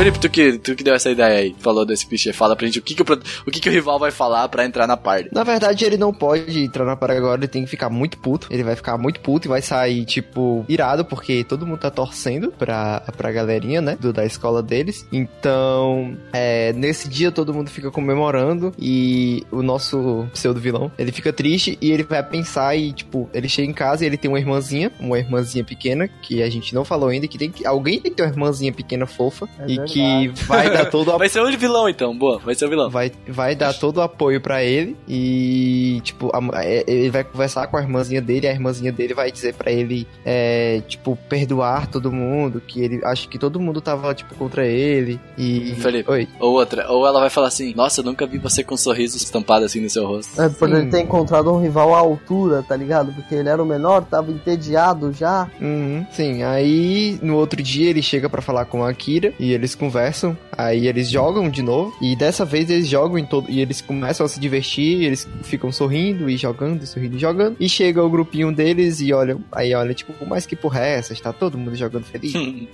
[0.01, 2.79] Felipe, tu que, tu que deu essa ideia aí, falou desse clichê, fala pra gente
[2.79, 3.05] o que que o,
[3.45, 5.29] o, que que o rival vai falar pra entrar na party.
[5.31, 8.47] Na verdade, ele não pode entrar na parada agora, ele tem que ficar muito puto.
[8.49, 12.51] Ele vai ficar muito puto e vai sair, tipo, irado, porque todo mundo tá torcendo
[12.51, 13.95] pra, pra galerinha, né?
[14.01, 15.05] Do, da escola deles.
[15.11, 21.77] Então, é, nesse dia todo mundo fica comemorando e o nosso pseudo-vilão, ele fica triste
[21.79, 24.91] e ele vai pensar e, tipo, ele chega em casa e ele tem uma irmãzinha,
[24.99, 27.67] uma irmãzinha pequena, que a gente não falou ainda, que tem que.
[27.67, 29.90] Alguém tem que ter uma irmãzinha pequena fofa É e verdade.
[29.91, 32.89] Que vai dar todo o Vai ser o vilão então, boa, vai ser o vilão.
[32.89, 37.67] vai, vai dar todo o apoio pra ele e, tipo, a- é, ele vai conversar
[37.67, 42.11] com a irmãzinha dele, a irmãzinha dele vai dizer pra ele, é, tipo, perdoar todo
[42.11, 45.75] mundo, que ele acha que todo mundo tava, tipo, contra ele e...
[45.79, 46.09] Felipe.
[46.09, 46.27] Oi.
[46.39, 49.17] Ou outra, ou ela vai falar assim, nossa, eu nunca vi você com um sorriso
[49.17, 50.41] estampado assim no seu rosto.
[50.41, 50.75] É, por Sim.
[50.75, 53.11] ele ter encontrado um rival à altura, tá ligado?
[53.13, 55.49] Porque ele era o menor, tava entediado já.
[55.61, 59.75] Uhum, sim, aí no outro dia ele chega pra falar com a Akira e eles
[59.81, 63.81] conversam, aí eles jogam de novo e dessa vez eles jogam em todo e eles
[63.81, 68.03] começam a se divertir, eles ficam sorrindo e jogando, e sorrindo e jogando e chega
[68.03, 71.13] o grupinho deles e olham, aí olha tipo, mas que porra é essa?
[71.13, 72.31] Está todo mundo jogando feliz?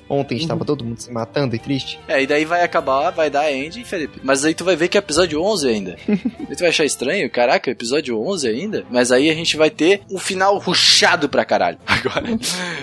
[0.10, 1.97] Ontem estava todo mundo se matando e triste.
[2.10, 4.20] É, e daí vai acabar, vai dar end, Felipe.
[4.22, 5.97] Mas aí tu vai ver que é episódio 11 ainda.
[6.10, 6.18] aí
[6.55, 8.86] tu vai achar estranho, caraca, episódio 11 ainda?
[8.91, 11.78] Mas aí a gente vai ter um final ruchado pra caralho.
[11.88, 12.38] Agora,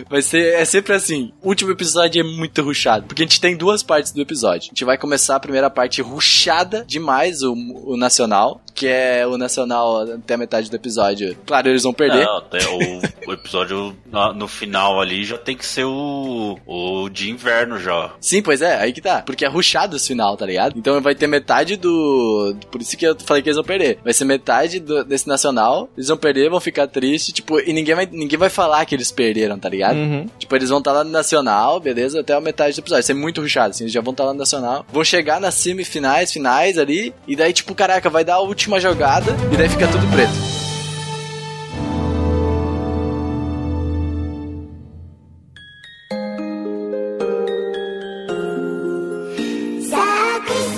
[0.08, 3.54] vai ser, é sempre assim, o último episódio é muito ruchado, porque a gente tem
[3.54, 4.68] duas partes do episódio.
[4.68, 9.38] A gente vai começar a primeira parte ruchada demais, o, o nacional, que é o
[9.38, 11.36] nacional até a metade do episódio.
[11.46, 12.24] Claro, eles vão perder.
[12.24, 17.08] Não, até o, o episódio na- no final ali já tem que ser o, o
[17.08, 18.12] de inverno já.
[18.20, 19.22] Sim, pois é, aí que tá.
[19.22, 20.74] Porque é ruxado esse final, tá ligado?
[20.76, 22.56] Então vai ter metade do.
[22.70, 23.98] Por isso que eu falei que eles vão perder.
[24.02, 27.94] Vai ser metade do- desse nacional, eles vão perder, vão ficar tristes, tipo, e ninguém
[27.94, 29.96] vai, ninguém vai falar que eles perderam, tá ligado?
[29.96, 30.26] Uhum.
[30.38, 32.96] Tipo, eles vão estar lá no nacional, beleza, até a metade do episódio.
[32.96, 34.84] Vai ser muito ruxado, assim, eles já vão estar lá no nacional.
[34.92, 39.36] Vão chegar nas semifinais, finais ali, e daí, tipo, caraca, vai dar a última jogada,
[39.52, 40.32] e daí fica tudo preto.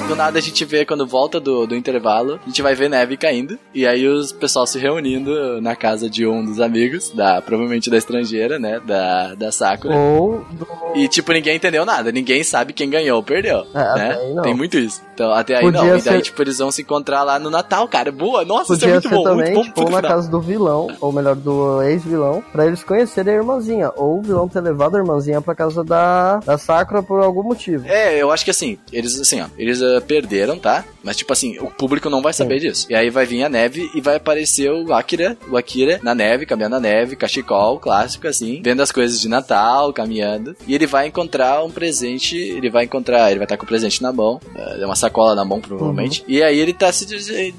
[0.08, 3.16] Do nada a gente vê quando volta do, do intervalo, a gente vai ver neve
[3.16, 3.56] caindo.
[3.72, 7.96] E aí os pessoal se reunindo na casa de um dos amigos, da provavelmente da
[7.96, 8.80] estrangeira, né?
[8.84, 9.94] Da, da Sakura.
[9.94, 10.66] Ou do.
[10.96, 12.10] E tipo, ninguém entendeu nada.
[12.10, 13.64] Ninguém sabe quem ganhou ou perdeu.
[13.74, 14.18] É, né?
[14.42, 15.05] Tem muito isso.
[15.16, 15.86] Então, até aí Podia não.
[15.88, 18.12] E daí, ser- tipo, eles vão se encontrar lá no Natal, cara.
[18.12, 19.22] Boa, nossa, isso é Podia muito ser bom.
[19.24, 23.32] também, muito bom tipo, na casa do vilão, ou melhor, do ex-vilão, pra eles conhecerem
[23.32, 23.90] a irmãzinha.
[23.96, 27.86] Ou o vilão ter levado a irmãzinha pra casa da, da Sakura por algum motivo.
[27.88, 30.84] É, eu acho que assim, eles assim, ó, eles eh, perderam, tá?
[31.02, 32.86] Mas tipo assim, o público não vai saber disso.
[32.90, 36.44] E aí vai vir a neve e vai aparecer o Akira, o Akira na neve,
[36.44, 40.54] caminhando na neve, cachecol, clássico assim, vendo as coisas de Natal, caminhando.
[40.66, 44.02] E ele vai encontrar um presente, ele vai encontrar, ele vai estar com o presente
[44.02, 46.24] na mão, eh, uma sacola na mão provavelmente.
[46.26, 47.04] E aí ele tá se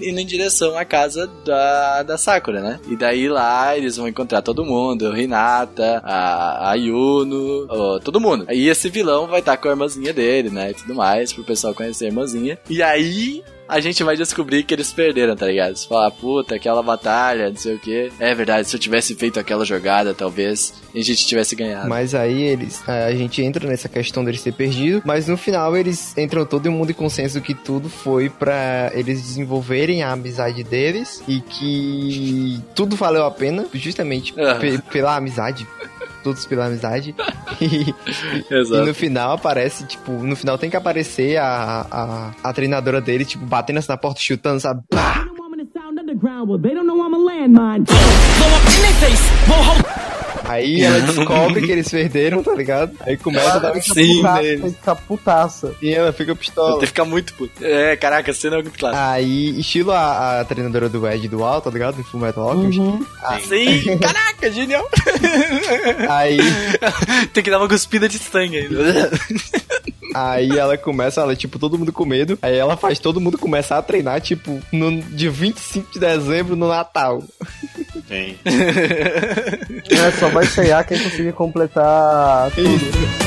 [0.02, 2.80] indo em direção à casa da, da Sakura, né?
[2.88, 8.20] E daí lá eles vão encontrar todo mundo, o Hinata, a, a Yuno, ó, todo
[8.20, 8.46] mundo.
[8.48, 10.72] Aí esse vilão vai estar com a irmãzinha dele, né?
[10.72, 12.58] E tudo mais, pro pessoal conhecer a irmãzinha.
[12.70, 15.76] E aí a gente vai descobrir que eles perderam, tá ligado?
[15.76, 18.12] Você fala, puta, aquela batalha, não sei o que.
[18.20, 21.90] É verdade, se eu tivesse feito aquela jogada, talvez a gente tivesse ganhado.
[21.90, 22.82] Mas aí eles.
[22.88, 26.92] A gente entra nessa questão deles ter perdido, mas no final eles entram todo mundo
[26.92, 33.26] em consenso que tudo foi pra eles desenvolverem a amizade deles e que tudo valeu
[33.26, 35.68] a pena, justamente pe- pela amizade.
[36.28, 37.16] Todos pela amizade.
[37.60, 38.86] E, e Exato.
[38.86, 43.44] no final aparece, tipo, no final tem que aparecer a, a, a treinadora dele, tipo,
[43.48, 44.84] batendo assim na porta, chutando, sabe?
[44.92, 45.26] Pá!
[50.48, 52.96] Aí ela descobre que eles perderam, tá ligado?
[53.02, 54.76] Aí começa a dar um Sim, putaça, neles.
[54.76, 55.76] fica putaça.
[55.82, 56.72] E ela fica pistola.
[56.72, 57.54] Tem que ficar muito puto.
[57.64, 59.10] É, caraca, a cena é muito clássica.
[59.12, 62.00] Aí, estilo a, a treinadora do Ed do Al, tá ligado?
[62.00, 62.80] Em Full Metal Alchemist.
[62.80, 63.06] Uhum.
[63.48, 64.88] Sim, caraca, genial.
[66.10, 66.38] Aí,
[67.34, 69.12] Tem que dar uma cuspida de sangue ainda.
[70.14, 72.38] aí ela começa, ela, tipo, todo mundo com medo.
[72.42, 76.68] Aí ela faz todo mundo começar a treinar, tipo, no dia 25 de dezembro, no
[76.68, 77.24] Natal.
[78.08, 78.38] Sim.
[79.90, 83.27] É, só vai ceiar quem conseguir completar tudo.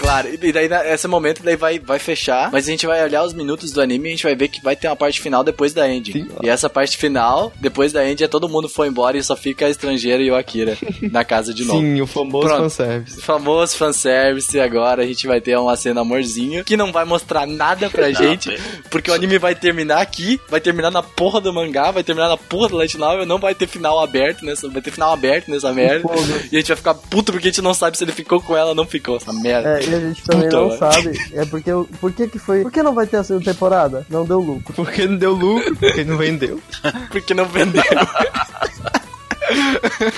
[0.00, 3.22] Claro, e daí na- esse momento daí vai, vai fechar, mas a gente vai olhar
[3.22, 5.44] os minutos do anime e a gente vai ver que vai ter uma parte final
[5.44, 6.12] depois da ending.
[6.12, 6.28] Sim.
[6.42, 9.66] E essa parte final, depois da ending, é todo mundo foi embora e só fica
[9.66, 10.76] a estrangeira e o Akira
[11.12, 11.80] na casa de novo.
[11.80, 12.62] Sim, o famoso Pronto.
[12.62, 13.20] fanservice.
[13.20, 17.46] Famoso fanservice, e agora a gente vai ter uma cena amorzinho que não vai mostrar
[17.46, 18.58] nada pra gente,
[18.90, 22.36] porque o anime vai terminar aqui, vai terminar na porra do mangá, vai terminar na
[22.36, 25.72] porra do light novel, não vai ter final aberto nessa, vai ter final aberto nessa
[25.72, 26.08] merda,
[26.50, 28.56] e a gente vai ficar puto porque a gente não sabe se ele ficou com
[28.56, 29.80] ela ou não ficou, essa merda.
[29.80, 30.78] É, e a gente também Puta, não mano.
[30.78, 31.18] sabe.
[31.32, 31.72] É porque.
[31.72, 32.62] o- Por que que foi.
[32.62, 34.06] Por que não vai ter a segunda temporada?
[34.08, 34.72] Não deu lucro.
[34.74, 36.60] Porque não deu lucro, porque não vendeu.
[37.10, 37.82] Porque não vendeu,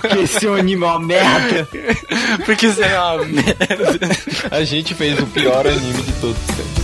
[0.01, 1.69] Porque esse anime é uma merda.
[2.45, 3.57] porque isso é uma merda.
[4.51, 6.82] A gente fez o pior anime de todos os tempos.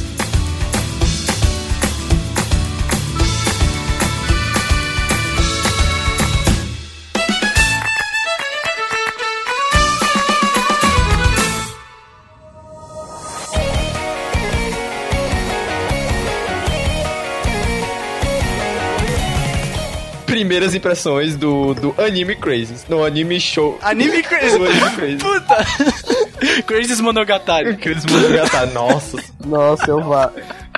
[20.69, 22.75] Primeiras impressões do, do Anime Crazy.
[22.89, 23.79] No Anime Show.
[23.83, 24.59] Anime crazy.
[24.59, 25.19] Do Anime Crazy.
[25.19, 26.63] Puta!
[26.67, 27.77] Crazy Monogatari.
[27.77, 29.19] Crazy Monogatari, nossa.
[29.47, 30.31] Nossa, eu vá.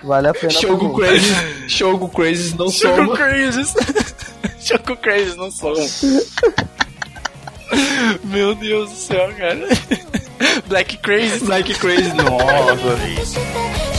[0.02, 0.50] Vale a pena.
[0.50, 0.94] Shogo.
[0.94, 1.68] Crazy.
[1.68, 3.16] Shogo Crazy não Choco soma.
[3.16, 3.62] Crazy.
[4.60, 5.74] Choco Crazy, não sou.
[8.24, 9.68] Meu Deus do céu, cara.
[10.66, 11.44] Black Crazy.
[11.44, 13.89] Black Crazy, nossa.